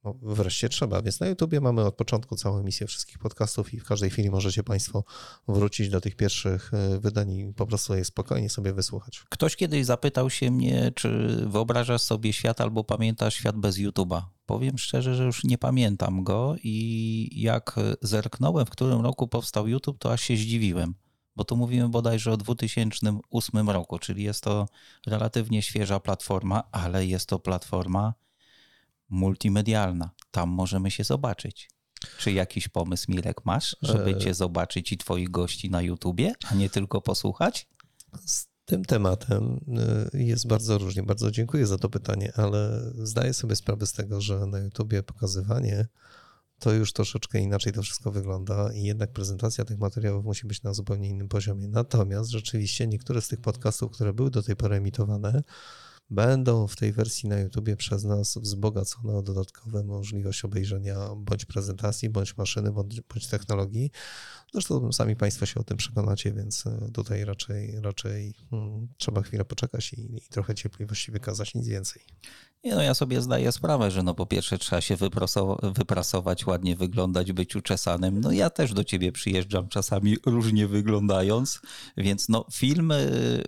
no, 0.04 0.16
wreszcie 0.22 0.70
trzeba. 0.70 1.02
Więc 1.02 1.20
na 1.20 1.28
YouTubie 1.28 1.62
mamy 1.62 1.82
od 1.82 1.96
początku 1.96 2.36
całą 2.36 2.60
emisję 2.60 2.88
wszystkich 2.88 3.20
podcastów 3.20 3.74
i 3.74 3.80
w 3.80 3.86
każdej 3.86 4.10
chwili 4.10 4.30
możecie 4.30 4.64
Państwo 4.64 5.04
wrócić 5.48 5.90
do 5.90 6.02
tych 6.02 6.16
pierwszych 6.16 6.74
e, 6.74 7.00
wydań 7.00 7.32
i 7.32 7.54
po 7.54 7.68
prostu 7.68 7.96
je 7.96 8.06
spokojnie 8.06 8.50
sobie 8.50 8.74
wysłuchać. 8.74 9.24
Ktoś 9.30 9.56
kiedyś 9.56 9.86
zapytał 9.86 10.30
się 10.30 10.52
mnie, 10.52 10.92
czy 10.96 11.38
wyobrażasz 11.48 12.02
sobie 12.02 12.34
świat 12.34 12.62
albo 12.62 12.84
pamiętasz 12.84 13.36
świat 13.36 13.58
bez 13.58 13.78
YouTuba. 13.78 14.30
Powiem 14.46 14.78
szczerze, 14.78 15.16
że 15.16 15.24
już 15.24 15.44
nie 15.44 15.58
pamiętam 15.58 16.24
go 16.24 16.56
i 16.64 17.30
jak 17.42 17.76
zerknąłem, 18.02 18.66
w 18.66 18.70
którym 18.70 19.02
roku 19.02 19.28
powstał 19.28 19.68
YouTube, 19.68 20.00
to 20.00 20.14
aż 20.14 20.22
się 20.22 20.38
zdziwiłem 20.38 20.94
bo 21.36 21.44
tu 21.44 21.58
mówimy 21.58 21.90
bodajże 21.90 22.32
o 22.32 22.38
2008 22.38 23.70
roku, 23.70 24.00
czyli 24.00 24.24
jest 24.24 24.44
to 24.44 24.68
relatywnie 25.08 25.62
świeża 25.62 26.00
platforma, 26.00 26.64
ale 26.72 27.06
jest 27.06 27.30
to 27.30 27.40
platforma 27.40 28.14
multimedialna. 29.12 30.10
Tam 30.32 30.50
możemy 30.50 30.92
się 30.92 31.04
zobaczyć. 31.04 31.70
Czy 32.18 32.32
jakiś 32.32 32.68
pomysł, 32.68 33.06
Mirek, 33.10 33.46
masz, 33.46 33.76
żeby 33.82 34.10
e, 34.10 34.18
cię 34.18 34.34
zobaczyć 34.34 34.92
i 34.92 34.98
twoich 34.98 35.30
gości 35.30 35.70
na 35.70 35.82
YouTubie, 35.82 36.34
a 36.52 36.56
nie 36.56 36.70
tylko 36.70 37.02
posłuchać? 37.02 37.68
Z 38.26 38.48
tym 38.66 38.86
tematem 38.86 39.60
e, 40.14 40.18
jest 40.18 40.48
bardzo 40.48 40.78
różnie. 40.78 41.04
Bardzo 41.04 41.32
dziękuję 41.32 41.68
za 41.68 41.78
to 41.78 41.90
pytanie, 41.90 42.32
ale 42.36 42.82
zdaję 42.94 43.34
sobie 43.34 43.56
sprawę 43.56 43.86
z 43.86 43.94
tego, 43.94 44.22
że 44.22 44.46
na 44.46 44.60
YouTubie 44.60 45.04
pokazywanie 45.04 45.88
to 46.62 46.74
już 46.74 46.94
troszeczkę 46.94 47.40
inaczej 47.40 47.74
to 47.74 47.82
wszystko 47.82 48.12
wygląda 48.12 48.74
i 48.74 48.84
jednak 48.84 49.12
prezentacja 49.12 49.66
tych 49.66 49.80
materiałów 49.80 50.26
musi 50.26 50.48
być 50.48 50.64
na 50.64 50.74
zupełnie 50.74 51.10
innym 51.10 51.30
poziomie. 51.30 51.68
Natomiast 51.68 52.30
rzeczywiście 52.30 52.88
niektóre 52.88 53.22
z 53.22 53.28
tych 53.28 53.42
podcastów, 53.42 53.92
które 53.92 54.14
były 54.14 54.32
do 54.32 54.44
tej 54.44 54.56
pory 54.56 54.76
emitowane, 54.76 55.44
będą 56.12 56.68
w 56.68 56.76
tej 56.76 56.92
wersji 56.92 57.30
na 57.30 57.40
YouTubie 57.40 57.76
przez 57.76 58.04
nas 58.04 58.38
wzbogacone 58.38 59.14
o 59.14 59.22
dodatkowe 59.22 59.84
możliwość 59.84 60.46
obejrzenia 60.46 60.98
bądź 61.16 61.46
prezentacji, 61.46 62.10
bądź 62.10 62.38
maszyny, 62.38 62.72
bądź, 62.72 63.02
bądź 63.02 63.28
technologii. 63.28 63.92
Zresztą 64.54 64.92
sami 64.92 65.16
Państwo 65.16 65.46
się 65.46 65.60
o 65.60 65.64
tym 65.64 65.78
przekonacie, 65.78 66.34
więc 66.34 66.68
e, 66.68 66.92
tutaj 66.94 67.26
raczej, 67.26 67.82
raczej 67.82 68.34
hmm, 68.50 68.88
trzeba 68.98 69.22
chwilę 69.22 69.46
poczekać 69.46 69.94
i, 69.94 70.16
i 70.16 70.22
trochę 70.30 70.56
cierpliwości 70.56 71.12
wykazać, 71.12 71.56
nic 71.56 71.68
więcej. 71.68 72.02
Nie 72.64 72.76
no, 72.76 72.82
ja 72.82 72.94
sobie 72.94 73.22
zdaję 73.22 73.52
sprawę, 73.52 73.92
że 73.92 74.04
no 74.04 74.14
po 74.14 74.26
pierwsze 74.26 74.58
trzeba 74.58 74.82
się 74.82 74.96
wyprasować, 75.76 76.46
ładnie 76.46 76.76
wyglądać, 76.76 77.32
być 77.32 77.56
uczesanym. 77.56 78.22
No 78.22 78.32
ja 78.32 78.50
też 78.50 78.74
do 78.74 78.84
ciebie 78.84 79.12
przyjeżdżam 79.12 79.70
czasami 79.70 80.18
różnie 80.26 80.68
wyglądając, 80.68 81.62
więc 81.98 82.30
no 82.30 82.46
film, 82.54 82.94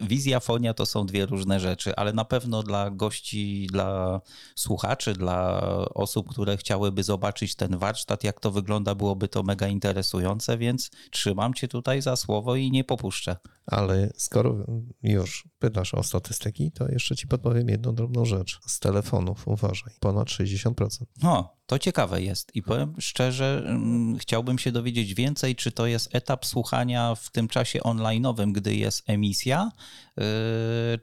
wizja, 0.02 0.40
fonia 0.40 0.74
to 0.74 0.86
są 0.86 1.06
dwie 1.06 1.26
różne 1.26 1.60
rzeczy, 1.60 1.96
ale 1.96 2.14
na 2.14 2.26
pewno 2.26 2.64
dla 2.64 2.90
gości, 2.92 3.68
dla 3.72 4.22
słuchaczy, 4.56 5.14
dla 5.14 5.62
osób, 5.94 6.30
które 6.30 6.58
chciałyby 6.58 7.04
zobaczyć 7.04 7.56
ten 7.56 7.78
warsztat, 7.78 8.24
jak 8.24 8.40
to 8.40 8.52
wygląda, 8.52 8.96
byłoby 8.96 9.28
to 9.28 9.44
mega 9.44 9.68
interesujące, 9.68 10.58
więc 10.58 10.90
trzymam 11.12 11.54
cię 11.54 11.68
tutaj 11.68 12.02
za 12.02 12.16
słowo 12.16 12.56
i 12.56 12.72
nie 12.72 12.84
popuszczę. 12.84 13.36
Ale 13.66 14.10
skoro 14.18 14.66
już 15.04 15.48
pytasz 15.60 15.94
o 15.94 16.04
statystyki, 16.04 16.72
to 16.72 16.92
jeszcze 16.92 17.16
ci 17.16 17.28
podpowiem 17.28 17.70
jedną 17.70 17.96
drobną 17.96 18.26
rzecz. 18.26 18.60
Z 18.68 18.80
telefonów, 18.80 19.48
uważaj, 19.48 19.94
ponad 20.00 20.28
60%. 20.28 21.06
No, 21.22 21.56
to 21.66 21.80
ciekawe 21.80 22.22
jest 22.22 22.56
i 22.56 22.64
powiem 22.64 22.94
szczerze, 23.00 23.64
mm, 23.66 24.18
chciałbym 24.18 24.60
się 24.60 24.72
dowiedzieć 24.72 25.14
więcej, 25.14 25.56
czy 25.56 25.72
to 25.72 25.86
jest 25.86 26.16
etap 26.16 26.46
słuchania 26.46 27.16
w 27.16 27.32
tym 27.32 27.48
czasie 27.48 27.80
online'owym, 27.80 28.52
gdy 28.52 28.76
jest 28.76 29.10
emisja, 29.10 29.72
yy, 30.18 30.24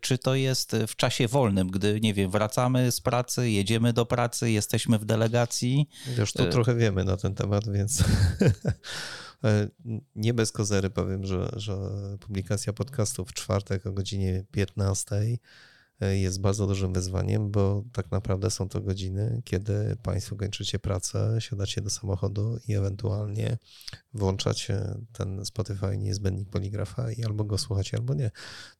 czy 0.00 0.18
to 0.18 0.34
jest 0.34 0.76
w 0.88 0.96
czasie 0.96 1.28
wolnym, 1.28 1.70
gdy, 1.70 2.00
nie 2.00 2.14
wiem, 2.14 2.30
wracamy 2.30 2.92
z 2.92 3.00
pracy, 3.00 3.50
jedziemy 3.50 3.92
do 3.92 4.06
pracy, 4.06 4.50
jesteśmy 4.50 4.98
w 4.98 5.04
delegacji. 5.04 5.88
Już 6.18 6.32
tu 6.32 6.42
yy. 6.42 6.48
trochę 6.48 6.74
wiemy 6.74 7.04
na 7.04 7.16
ten 7.16 7.34
temat, 7.34 7.72
więc 7.72 8.04
nie 10.16 10.34
bez 10.34 10.52
kozery 10.52 10.90
powiem, 10.90 11.26
że, 11.26 11.50
że 11.56 11.76
publikacja 12.20 12.72
podcastu 12.72 13.24
w 13.24 13.32
czwartek 13.32 13.86
o 13.86 13.92
godzinie 13.92 14.44
15 14.50 15.16
e, 16.00 16.18
jest 16.18 16.40
bardzo 16.40 16.66
dużym 16.66 16.92
wyzwaniem, 16.92 17.50
bo 17.50 17.84
tak 17.92 18.10
naprawdę 18.10 18.50
są 18.50 18.68
to 18.68 18.80
godziny, 18.80 19.42
kiedy 19.44 19.96
Państwo 20.02 20.36
kończycie 20.36 20.78
pracę, 20.78 21.36
siadacie 21.38 21.80
do 21.80 21.90
samochodu 21.90 22.58
i 22.68 22.74
ewentualnie 22.74 23.58
włączacie 24.14 24.94
ten 25.12 25.44
Spotify 25.44 25.98
niezbędnik 25.98 26.50
poligrafa 26.50 27.12
i 27.12 27.24
albo 27.24 27.44
go 27.44 27.58
słuchacie, 27.58 27.96
albo 27.96 28.14
nie. 28.14 28.30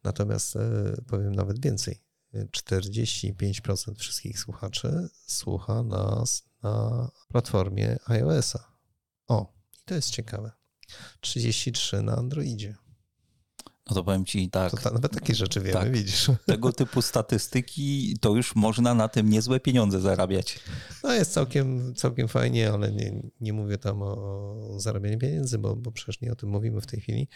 Natomiast 0.04 0.56
e, 0.56 0.94
powiem 1.06 1.34
nawet 1.34 1.62
więcej. 1.64 2.00
45% 2.34 3.94
wszystkich 3.94 4.38
słuchaczy 4.38 5.08
słucha 5.26 5.82
nas 5.82 6.44
na 6.62 7.08
platformie 7.28 7.96
iOS-a. 8.06 8.72
O, 9.28 9.59
to 9.90 9.94
jest 9.94 10.10
ciekawe. 10.10 10.50
33 11.20 12.02
na 12.02 12.16
Androidzie. 12.16 12.76
No 13.90 13.94
to 13.94 14.04
powiem 14.04 14.24
ci 14.24 14.50
tak. 14.50 14.70
To 14.70 14.76
ta, 14.76 14.90
nawet 14.90 15.12
takie 15.12 15.34
rzeczy 15.34 15.60
wiemy, 15.60 15.72
tak, 15.72 15.92
widzisz. 15.92 16.30
Tego 16.46 16.72
typu 16.72 17.02
statystyki 17.02 18.16
to 18.20 18.34
już 18.34 18.56
można 18.56 18.94
na 18.94 19.08
tym 19.08 19.30
niezłe 19.30 19.60
pieniądze 19.60 20.00
zarabiać. 20.00 20.60
No 21.02 21.12
jest 21.12 21.32
całkiem, 21.32 21.94
całkiem 21.94 22.28
fajnie, 22.28 22.72
ale 22.72 22.92
nie, 22.92 23.22
nie 23.40 23.52
mówię 23.52 23.78
tam 23.78 24.02
o 24.02 24.56
zarabianiu 24.76 25.18
pieniędzy, 25.18 25.58
bo, 25.58 25.76
bo 25.76 25.92
przecież 25.92 26.20
nie 26.20 26.32
o 26.32 26.36
tym 26.36 26.48
mówimy 26.48 26.80
w 26.80 26.86
tej 26.86 27.00
chwili. 27.00 27.28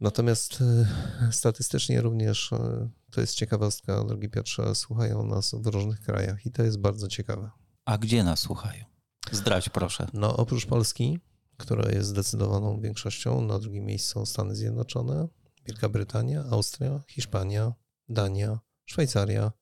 Natomiast 0.00 0.60
e, 0.60 1.32
statystycznie 1.32 2.00
również 2.00 2.52
e, 2.52 2.88
to 3.10 3.20
jest 3.20 3.34
ciekawostka, 3.34 4.04
drogi 4.04 4.28
Piotrze, 4.28 4.74
słuchają 4.74 5.26
nas 5.26 5.54
w 5.54 5.66
różnych 5.66 6.00
krajach 6.00 6.46
i 6.46 6.50
to 6.50 6.62
jest 6.62 6.78
bardzo 6.78 7.08
ciekawe. 7.08 7.50
A 7.84 7.98
gdzie 7.98 8.24
nas 8.24 8.38
słuchają? 8.40 8.84
Zdradź 9.32 9.68
proszę. 9.68 10.06
No 10.12 10.36
oprócz 10.36 10.66
Polski 10.66 11.18
która 11.58 11.90
jest 11.90 12.08
zdecydowaną 12.08 12.80
większością. 12.80 13.40
Na 13.40 13.58
drugim 13.58 13.84
miejscu 13.84 14.12
są 14.12 14.26
Stany 14.26 14.56
Zjednoczone, 14.56 15.28
Wielka 15.66 15.88
Brytania, 15.88 16.44
Austria, 16.50 17.00
Hiszpania, 17.08 17.72
Dania, 18.08 18.58
Szwajcaria 18.84 19.52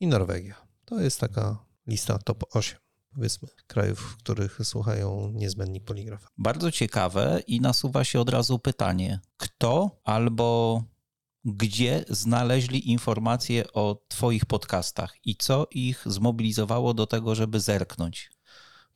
i 0.00 0.06
Norwegia. 0.06 0.66
To 0.84 1.00
jest 1.00 1.20
taka 1.20 1.64
lista 1.86 2.18
top 2.18 2.44
8 2.50 2.78
powiedzmy, 3.14 3.48
krajów, 3.66 3.98
w 3.98 4.16
których 4.16 4.58
słuchają 4.62 5.30
niezbędnik 5.34 5.84
poligrafa. 5.84 6.28
Bardzo 6.38 6.70
ciekawe 6.70 7.42
i 7.46 7.60
nasuwa 7.60 8.04
się 8.04 8.20
od 8.20 8.30
razu 8.30 8.58
pytanie, 8.58 9.20
kto 9.36 10.00
albo 10.04 10.82
gdzie 11.44 12.04
znaleźli 12.08 12.90
informacje 12.90 13.72
o 13.72 14.04
Twoich 14.08 14.46
podcastach 14.46 15.14
i 15.24 15.36
co 15.36 15.66
ich 15.70 16.02
zmobilizowało 16.06 16.94
do 16.94 17.06
tego, 17.06 17.34
żeby 17.34 17.60
zerknąć? 17.60 18.30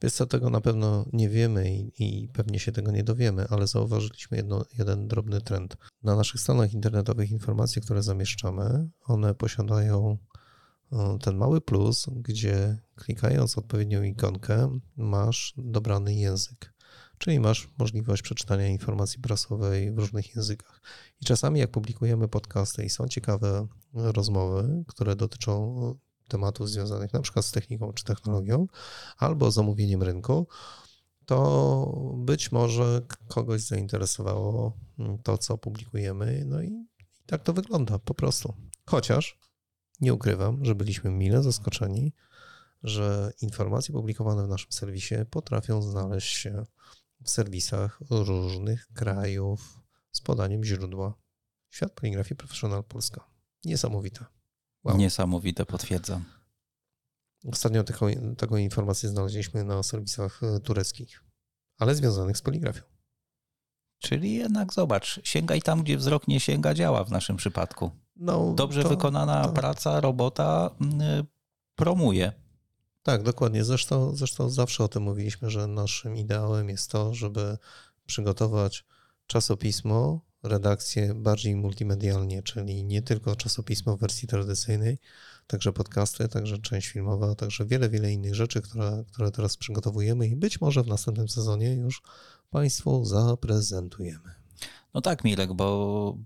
Wiesz 0.03 0.13
co, 0.13 0.27
tego 0.27 0.51
na 0.51 0.61
pewno 0.61 1.07
nie 1.13 1.29
wiemy 1.29 1.75
i, 1.75 1.93
i, 1.99 2.29
pewnie 2.29 2.59
się 2.59 2.73
tego 2.73 2.93
nie 2.93 3.05
dowiemy, 3.05 3.47
ale 3.49 3.67
zauważyliśmy 3.67 4.37
jedno, 4.37 4.65
jeden 4.79 5.09
drobny 5.09 5.41
trend. 5.41 5.77
Na 6.03 6.17
naszych 6.17 6.41
stronach 6.41 6.73
internetowych 6.73 7.31
informacje, 7.31 7.83
które 7.83 8.03
zamieszczamy, 8.03 8.89
one 9.05 9.35
posiadają 9.35 10.19
ten 11.23 11.37
mały 11.37 11.61
plus, 11.61 12.07
gdzie 12.17 12.79
klikając 12.95 13.59
odpowiednią 13.59 14.03
ikonkę 14.03 14.79
masz 14.97 15.55
dobrany 15.57 16.15
język, 16.15 16.75
czyli 17.19 17.41
masz 17.41 17.69
możliwość 17.79 18.23
przeczytania 18.23 18.69
informacji 18.69 19.21
prasowej 19.21 19.93
w 19.93 19.99
różnych 19.99 20.37
językach. 20.37 20.81
I 21.21 21.25
czasami 21.25 21.61
jak 21.61 21.71
publikujemy 21.71 22.29
podcasty 22.29 22.85
i 22.85 22.91
są 22.91 23.09
ciekawe 23.09 23.67
rozmowy, 23.95 24.85
które 24.87 25.17
dotyczą 25.17 25.75
tematów 26.29 26.69
związanych 26.69 27.13
na 27.13 27.21
przykład 27.21 27.45
z 27.45 27.53
techniką 27.53 27.93
czy 27.93 28.05
technologią, 28.05 28.67
albo 29.17 29.51
zamówieniem 29.51 30.03
rynku, 30.03 30.47
to 31.27 32.15
być 32.17 32.53
może 32.53 33.03
kogoś 33.29 33.61
zainteresowało 33.61 34.77
to, 35.23 35.39
co 35.39 35.59
publikujemy. 35.59 36.45
No 36.47 36.63
i, 36.63 36.67
i 36.99 37.25
tak 37.27 37.43
to 37.43 37.53
wygląda 37.53 37.99
po 37.99 38.15
prostu. 38.15 38.55
Chociaż 38.87 39.39
nie 40.01 40.15
ukrywam, 40.15 40.65
że 40.65 40.75
byliśmy 40.75 41.11
mile 41.11 41.43
zaskoczeni, 41.43 42.13
że 42.83 43.33
informacje 43.43 43.93
publikowane 43.93 44.47
w 44.47 44.49
naszym 44.49 44.73
serwisie 44.73 45.15
potrafią 45.31 45.83
znaleźć 45.83 46.37
się 46.37 46.65
w 47.25 47.31
serwisach 47.31 48.01
różnych 48.11 48.89
krajów 48.95 49.81
z 50.13 50.21
podaniem 50.21 50.65
źródła. 50.65 51.15
Świat 51.71 51.93
poligrafii 51.93 52.37
Professional 52.37 52.85
Polska. 52.85 53.25
Niesamowite. 53.65 54.38
Wow. 54.85 54.97
Niesamowite, 54.97 55.67
potwierdzam. 55.67 56.25
Ostatnio 57.53 57.85
taką, 57.85 58.07
taką 58.37 58.57
informację 58.57 59.09
znaleźliśmy 59.09 59.65
na 59.65 59.83
serwisach 59.83 60.41
e, 60.43 60.61
tureckich, 60.61 61.25
ale 61.79 61.95
związanych 61.95 62.37
z 62.37 62.43
poligrafią. 62.43 62.83
Czyli 63.99 64.35
jednak 64.35 64.73
zobacz, 64.73 65.21
sięgaj 65.25 65.63
tam, 65.63 65.83
gdzie 65.83 65.97
wzrok 65.97 66.29
nie 66.29 66.41
sięga, 66.41 66.75
działa 66.75 67.05
w 67.05 67.11
naszym 67.11 67.37
przypadku. 67.37 67.91
No, 68.17 68.53
Dobrze 68.57 68.83
to, 68.83 68.89
wykonana 68.89 69.45
to... 69.45 69.53
praca, 69.53 70.01
robota 70.01 70.71
mm, 70.81 71.27
promuje. 71.75 72.33
Tak, 73.03 73.23
dokładnie. 73.23 73.65
Zresztą, 73.65 74.17
zresztą 74.17 74.51
zawsze 74.51 74.85
o 74.85 74.89
tym 74.89 75.03
mówiliśmy, 75.03 75.51
że 75.51 75.67
naszym 75.67 76.17
ideałem 76.17 76.69
jest 76.69 76.91
to, 76.91 77.15
żeby 77.15 77.59
przygotować 78.07 78.85
czasopismo, 79.27 80.21
redakcję 80.43 81.15
bardziej 81.15 81.57
multimedialnie, 81.57 82.43
czyli 82.43 82.85
nie 82.85 83.03
tylko 83.03 83.37
czasopismo 83.37 83.97
w 83.97 84.01
wersji 84.01 84.29
tradycyjnej, 84.29 84.99
także 85.47 85.73
podcasty, 85.73 86.29
także 86.29 86.59
część 86.59 86.89
filmowa, 86.89 87.35
także 87.35 87.67
wiele, 87.67 87.89
wiele 87.89 88.13
innych 88.13 88.35
rzeczy, 88.35 88.63
które, 88.63 89.05
które 89.13 89.31
teraz 89.31 89.57
przygotowujemy 89.57 90.29
i 90.29 90.37
być 90.37 90.61
może 90.61 90.83
w 90.83 90.89
następnym 90.89 91.29
sezonie 91.29 91.75
już 91.75 92.03
Państwu 92.51 93.05
zaprezentujemy. 93.05 94.35
No 94.95 95.01
tak, 95.01 95.25
Milek, 95.25 95.53
bo 95.53 96.19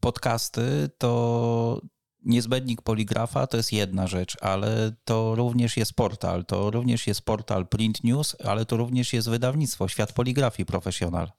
podcasty 0.00 0.90
to 0.98 1.80
niezbędnik 2.24 2.82
poligrafa 2.82 3.46
to 3.46 3.56
jest 3.56 3.72
jedna 3.72 4.06
rzecz, 4.06 4.36
ale 4.40 4.92
to 5.04 5.34
również 5.34 5.76
jest 5.76 5.92
portal, 5.92 6.44
to 6.44 6.70
również 6.70 7.06
jest 7.06 7.22
portal 7.22 7.68
Print 7.68 8.04
News, 8.04 8.36
ale 8.44 8.66
to 8.66 8.76
również 8.76 9.12
jest 9.12 9.28
wydawnictwo 9.28 9.88
Świat 9.88 10.12
Poligrafii 10.12 10.66
Professional. 10.66 11.30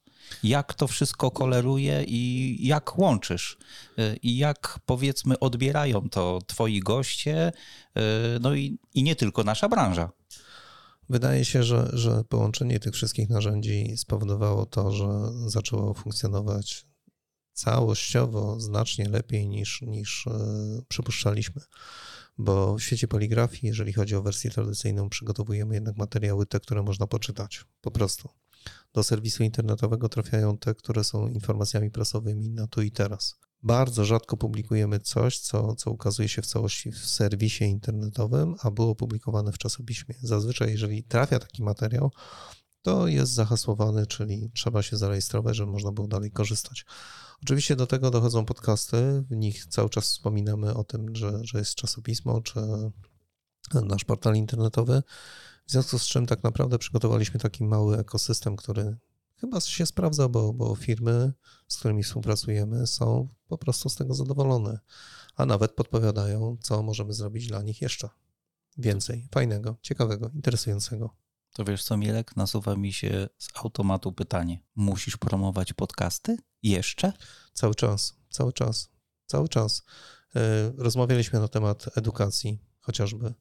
Jak 0.42 0.74
to 0.74 0.86
wszystko 0.86 1.30
koleruje 1.30 2.04
i 2.06 2.56
jak 2.66 2.98
łączysz? 2.98 3.58
Y, 3.98 4.16
I 4.22 4.36
jak 4.36 4.78
powiedzmy 4.86 5.38
odbierają 5.38 6.08
to 6.08 6.38
twoi 6.46 6.80
goście, 6.80 7.52
y, 7.96 8.00
no 8.40 8.54
i, 8.54 8.78
i 8.94 9.02
nie 9.02 9.16
tylko 9.16 9.44
nasza 9.44 9.68
branża. 9.68 10.10
Wydaje 11.08 11.44
się, 11.44 11.62
że, 11.62 11.90
że 11.92 12.24
połączenie 12.24 12.80
tych 12.80 12.94
wszystkich 12.94 13.28
narzędzi 13.28 13.96
spowodowało 13.96 14.66
to, 14.66 14.92
że 14.92 15.08
zaczęło 15.46 15.94
funkcjonować 15.94 16.86
całościowo 17.52 18.60
znacznie 18.60 19.08
lepiej 19.08 19.48
niż, 19.48 19.82
niż 19.82 20.26
e, 20.26 20.30
przypuszczaliśmy. 20.88 21.62
Bo 22.38 22.74
w 22.74 22.82
świecie 22.82 23.08
poligrafii, 23.08 23.66
jeżeli 23.66 23.92
chodzi 23.92 24.16
o 24.16 24.22
wersję 24.22 24.50
tradycyjną, 24.50 25.08
przygotowujemy 25.08 25.74
jednak 25.74 25.96
materiały 25.96 26.46
te, 26.46 26.60
które 26.60 26.82
można 26.82 27.06
poczytać 27.06 27.64
po 27.80 27.90
prostu. 27.90 28.28
Do 28.92 29.02
serwisu 29.02 29.42
internetowego 29.42 30.08
trafiają 30.08 30.58
te, 30.58 30.74
które 30.74 31.04
są 31.04 31.28
informacjami 31.28 31.90
prasowymi 31.90 32.50
na 32.50 32.66
tu 32.66 32.82
i 32.82 32.90
teraz. 32.90 33.36
Bardzo 33.62 34.04
rzadko 34.04 34.36
publikujemy 34.36 35.00
coś, 35.00 35.38
co, 35.38 35.74
co 35.74 35.90
ukazuje 35.90 36.28
się 36.28 36.42
w 36.42 36.46
całości 36.46 36.92
w 36.92 36.98
serwisie 36.98 37.64
internetowym, 37.64 38.54
a 38.62 38.70
było 38.70 38.94
publikowane 38.94 39.52
w 39.52 39.58
czasopiśmie. 39.58 40.14
Zazwyczaj, 40.22 40.70
jeżeli 40.70 41.02
trafia 41.02 41.38
taki 41.38 41.62
materiał, 41.62 42.10
to 42.82 43.06
jest 43.06 43.32
zahasłowany, 43.32 44.06
czyli 44.06 44.50
trzeba 44.54 44.82
się 44.82 44.96
zarejestrować, 44.96 45.56
żeby 45.56 45.72
można 45.72 45.92
było 45.92 46.08
dalej 46.08 46.30
korzystać. 46.30 46.84
Oczywiście 47.42 47.76
do 47.76 47.86
tego 47.86 48.10
dochodzą 48.10 48.44
podcasty, 48.44 49.24
w 49.30 49.36
nich 49.36 49.66
cały 49.66 49.90
czas 49.90 50.04
wspominamy 50.04 50.74
o 50.74 50.84
tym, 50.84 51.16
że, 51.16 51.40
że 51.42 51.58
jest 51.58 51.74
czasopismo 51.74 52.40
czy 52.40 52.60
nasz 53.74 54.04
portal 54.04 54.36
internetowy, 54.36 55.02
w 55.70 55.72
związku 55.72 55.98
z 55.98 56.06
czym 56.06 56.26
tak 56.26 56.42
naprawdę 56.42 56.78
przygotowaliśmy 56.78 57.40
taki 57.40 57.64
mały 57.64 57.98
ekosystem, 57.98 58.56
który 58.56 58.96
chyba 59.36 59.60
się 59.60 59.86
sprawdza, 59.86 60.28
bo, 60.28 60.52
bo 60.52 60.74
firmy, 60.74 61.32
z 61.68 61.76
którymi 61.76 62.02
współpracujemy, 62.02 62.86
są 62.86 63.28
po 63.48 63.58
prostu 63.58 63.88
z 63.88 63.96
tego 63.96 64.14
zadowolone, 64.14 64.78
a 65.36 65.46
nawet 65.46 65.72
podpowiadają, 65.72 66.56
co 66.60 66.82
możemy 66.82 67.12
zrobić 67.12 67.46
dla 67.46 67.62
nich 67.62 67.82
jeszcze 67.82 68.08
więcej 68.78 69.28
fajnego, 69.32 69.76
ciekawego, 69.82 70.30
interesującego. 70.34 71.16
To 71.52 71.64
wiesz 71.64 71.84
co, 71.84 71.96
Mielek, 71.96 72.36
nasuwa 72.36 72.76
mi 72.76 72.92
się 72.92 73.28
z 73.38 73.48
automatu 73.54 74.12
pytanie. 74.12 74.62
Musisz 74.74 75.16
promować 75.16 75.72
podcasty? 75.72 76.36
Jeszcze? 76.62 77.12
Cały 77.52 77.74
czas, 77.74 78.14
cały 78.30 78.52
czas, 78.52 78.90
cały 79.26 79.48
czas. 79.48 79.82
E, 80.36 80.72
rozmawialiśmy 80.76 81.40
na 81.40 81.48
temat 81.48 81.98
edukacji 81.98 82.58
chociażby. 82.80 83.34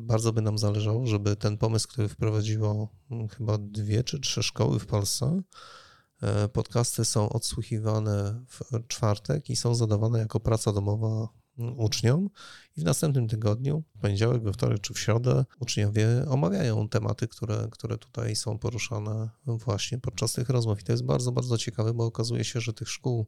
Bardzo 0.00 0.32
by 0.32 0.42
nam 0.42 0.58
zależało, 0.58 1.06
żeby 1.06 1.36
ten 1.36 1.58
pomysł, 1.58 1.88
który 1.88 2.08
wprowadziło 2.08 2.88
mm, 3.10 3.28
chyba 3.28 3.58
dwie 3.58 4.04
czy 4.04 4.20
trzy 4.20 4.42
szkoły 4.42 4.78
w 4.78 4.86
Polsce, 4.86 5.42
e, 6.22 6.48
podcasty 6.48 7.04
są 7.04 7.28
odsłuchiwane 7.28 8.44
w 8.48 8.86
czwartek 8.88 9.50
i 9.50 9.56
są 9.56 9.74
zadawane 9.74 10.18
jako 10.18 10.40
praca 10.40 10.72
domowa 10.72 11.28
uczniom 11.76 12.30
i 12.76 12.80
w 12.80 12.84
następnym 12.84 13.28
tygodniu, 13.28 13.82
w 13.96 14.00
poniedziałek, 14.00 14.42
we 14.42 14.52
wtorek 14.52 14.80
czy 14.80 14.94
w 14.94 14.98
środę, 14.98 15.44
uczniowie 15.60 16.06
omawiają 16.28 16.88
tematy, 16.88 17.28
które, 17.28 17.68
które 17.70 17.98
tutaj 17.98 18.36
są 18.36 18.58
poruszane 18.58 19.30
właśnie 19.46 19.98
podczas 19.98 20.32
tych 20.32 20.48
rozmów. 20.48 20.80
I 20.80 20.84
to 20.84 20.92
jest 20.92 21.04
bardzo, 21.04 21.32
bardzo 21.32 21.58
ciekawe, 21.58 21.94
bo 21.94 22.04
okazuje 22.04 22.44
się, 22.44 22.60
że 22.60 22.72
tych 22.72 22.88
szkół 22.88 23.26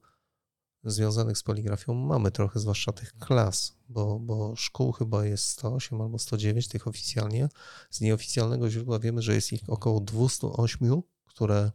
związanych 0.84 1.38
z 1.38 1.42
poligrafią 1.42 1.94
mamy 1.94 2.30
trochę, 2.30 2.60
zwłaszcza 2.60 2.92
tych 2.92 3.18
klas, 3.18 3.76
bo, 3.88 4.20
bo 4.20 4.56
szkół 4.56 4.92
chyba 4.92 5.26
jest 5.26 5.44
108 5.44 6.00
albo 6.00 6.18
109 6.18 6.68
tych 6.68 6.86
oficjalnie. 6.86 7.48
Z 7.90 8.00
nieoficjalnego 8.00 8.70
źródła 8.70 8.98
wiemy, 8.98 9.22
że 9.22 9.34
jest 9.34 9.52
ich 9.52 9.62
około 9.68 10.00
208, 10.00 11.02
które 11.26 11.72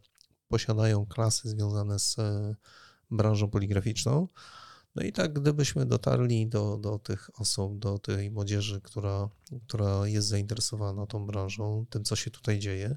posiadają 0.48 1.06
klasy 1.06 1.48
związane 1.48 1.98
z 1.98 2.18
e, 2.18 2.54
branżą 3.10 3.50
poligraficzną. 3.50 4.28
No 4.94 5.02
i 5.02 5.12
tak, 5.12 5.32
gdybyśmy 5.32 5.86
dotarli 5.86 6.48
do, 6.48 6.76
do 6.76 6.98
tych 6.98 7.40
osób, 7.40 7.78
do 7.78 7.98
tej 7.98 8.30
młodzieży, 8.30 8.80
która, 8.80 9.28
która 9.66 10.06
jest 10.06 10.28
zainteresowana 10.28 11.06
tą 11.06 11.26
branżą, 11.26 11.86
tym, 11.90 12.04
co 12.04 12.16
się 12.16 12.30
tutaj 12.30 12.58
dzieje, 12.58 12.96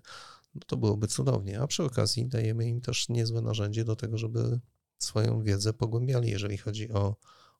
no 0.55 0.61
to 0.67 0.77
byłoby 0.77 1.07
cudownie. 1.07 1.61
A 1.61 1.67
przy 1.67 1.83
okazji 1.83 2.27
dajemy 2.27 2.67
im 2.67 2.81
też 2.81 3.09
niezłe 3.09 3.41
narzędzie 3.41 3.85
do 3.85 3.95
tego, 3.95 4.17
żeby 4.17 4.59
swoją 4.99 5.43
wiedzę 5.43 5.73
pogłębiali, 5.73 6.29
jeżeli 6.29 6.57
chodzi 6.57 6.91
o, 6.91 7.15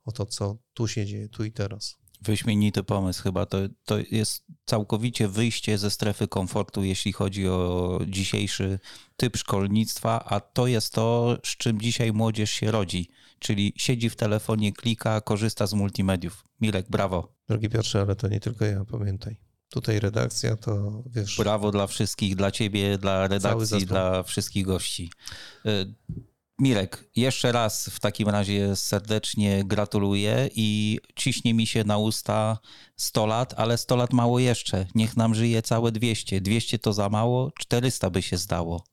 o 0.06 0.12
to, 0.12 0.26
co 0.26 0.58
tu 0.74 0.88
się 0.88 1.06
dzieje, 1.06 1.30
tu 1.30 1.44
i 1.44 1.52
teraz. 1.52 1.98
Wyśmienity 2.22 2.84
pomysł 2.84 3.24
chyba. 3.24 3.46
To, 3.46 3.58
to 3.86 3.98
jest 4.12 4.44
całkowicie 4.66 5.28
wyjście 5.28 5.78
ze 5.78 5.92
strefy 5.92 6.28
komfortu, 6.28 6.84
jeśli 6.84 7.14
chodzi 7.14 7.48
o 7.48 8.00
dzisiejszy 8.08 8.80
typ 9.18 9.38
szkolnictwa, 9.38 10.26
a 10.26 10.40
to 10.40 10.68
jest 10.68 10.94
to, 10.94 11.38
z 11.44 11.58
czym 11.58 11.82
dzisiaj 11.82 12.14
młodzież 12.14 12.52
się 12.52 12.72
rodzi 12.72 13.10
czyli 13.40 13.74
siedzi 13.78 14.10
w 14.10 14.16
telefonie, 14.16 14.74
klika, 14.74 15.22
korzysta 15.22 15.68
z 15.68 15.74
multimediów. 15.74 16.44
Milek, 16.62 16.90
brawo. 16.90 17.34
Drogi 17.48 17.70
Piotrze, 17.70 18.02
ale 18.02 18.16
to 18.16 18.28
nie 18.28 18.40
tylko 18.40 18.66
ja, 18.66 18.86
pamiętaj. 18.86 19.38
Tutaj 19.70 20.00
redakcja 20.00 20.56
to 20.56 21.04
wiesz. 21.06 21.38
Brawo 21.38 21.72
dla 21.72 21.88
wszystkich, 21.88 22.36
dla 22.36 22.52
ciebie, 22.52 22.98
dla 22.98 23.28
redakcji, 23.28 23.86
dla 23.86 24.24
wszystkich 24.24 24.66
gości. 24.66 25.12
Mirek, 26.60 27.10
jeszcze 27.16 27.52
raz 27.52 27.90
w 27.90 28.00
takim 28.00 28.30
razie 28.30 28.76
serdecznie 28.76 29.64
gratuluję 29.66 30.50
i 30.56 31.00
ciśnie 31.16 31.54
mi 31.54 31.68
się 31.68 31.84
na 31.84 31.98
usta 31.98 32.58
100 32.96 33.26
lat, 33.26 33.54
ale 33.58 33.78
100 33.78 33.96
lat 33.96 34.14
mało 34.14 34.40
jeszcze. 34.40 34.86
Niech 34.96 35.18
nam 35.18 35.36
żyje 35.36 35.62
całe 35.62 35.92
200. 35.92 36.42
200 36.42 36.80
to 36.80 36.94
za 36.94 37.10
mało, 37.10 37.52
400 37.60 38.10
by 38.10 38.22
się 38.22 38.38
zdało. 38.38 38.84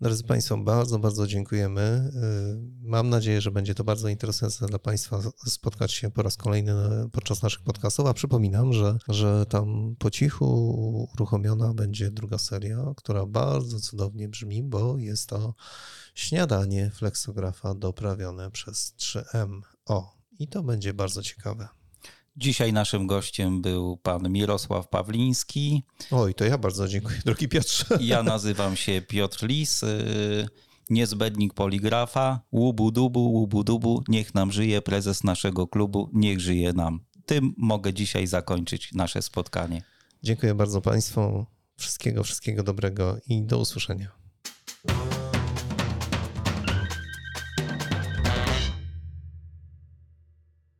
Drodzy 0.00 0.24
Państwo, 0.24 0.56
bardzo, 0.56 0.98
bardzo 0.98 1.26
dziękujemy. 1.26 1.80
Y, 1.80 2.88
mam 2.88 3.08
nadzieję, 3.08 3.40
że 3.40 3.50
będzie 3.50 3.74
to 3.74 3.84
bardzo 3.84 4.08
interesujące 4.08 4.66
dla 4.66 4.78
Państwa 4.78 5.20
spotkać 5.46 5.92
się 5.92 6.10
po 6.10 6.22
raz 6.22 6.36
kolejny 6.36 6.74
podczas 7.12 7.42
naszych 7.42 7.62
podcastów, 7.62 8.06
a 8.06 8.14
przypominam, 8.14 8.72
że, 8.72 8.98
że 9.08 9.46
tam 9.46 9.96
po 9.98 10.10
cichu 10.10 11.08
uruchomiona 11.14 11.74
będzie 11.74 12.10
druga 12.10 12.38
seria, 12.38 12.92
która 12.96 13.26
bardzo 13.26 13.80
cudownie 13.80 14.28
brzmi, 14.28 14.62
bo 14.62 14.98
jest 14.98 15.28
to 15.28 15.54
śniadanie 16.18 16.90
fleksografa 16.90 17.74
doprawione 17.74 18.50
przez 18.50 18.94
3M. 18.98 19.60
O, 19.86 20.14
i 20.38 20.48
to 20.48 20.62
będzie 20.62 20.94
bardzo 20.94 21.22
ciekawe. 21.22 21.68
Dzisiaj 22.36 22.72
naszym 22.72 23.06
gościem 23.06 23.62
był 23.62 23.96
pan 23.96 24.32
Mirosław 24.32 24.88
Pawliński. 24.88 25.82
Oj, 26.10 26.34
to 26.34 26.44
ja 26.44 26.58
bardzo 26.58 26.88
dziękuję, 26.88 27.18
drogi 27.24 27.48
Piotrze. 27.48 27.84
Ja 28.00 28.22
nazywam 28.22 28.76
się 28.76 29.02
Piotr 29.02 29.46
Lis, 29.46 29.82
y, 29.82 30.48
niezbędnik 30.90 31.54
poligrafa. 31.54 32.40
Łubu 32.52 32.90
dubu, 32.90 33.20
łubu 33.32 33.64
dubu, 33.64 34.02
niech 34.08 34.34
nam 34.34 34.52
żyje 34.52 34.82
prezes 34.82 35.24
naszego 35.24 35.66
klubu, 35.66 36.10
niech 36.12 36.40
żyje 36.40 36.72
nam. 36.72 37.00
Tym 37.26 37.54
mogę 37.56 37.94
dzisiaj 37.94 38.26
zakończyć 38.26 38.92
nasze 38.92 39.22
spotkanie. 39.22 39.82
Dziękuję 40.22 40.54
bardzo 40.54 40.80
Państwu. 40.80 41.46
Wszystkiego, 41.76 42.24
wszystkiego 42.24 42.62
dobrego 42.62 43.16
i 43.26 43.42
do 43.42 43.58
usłyszenia. 43.58 44.10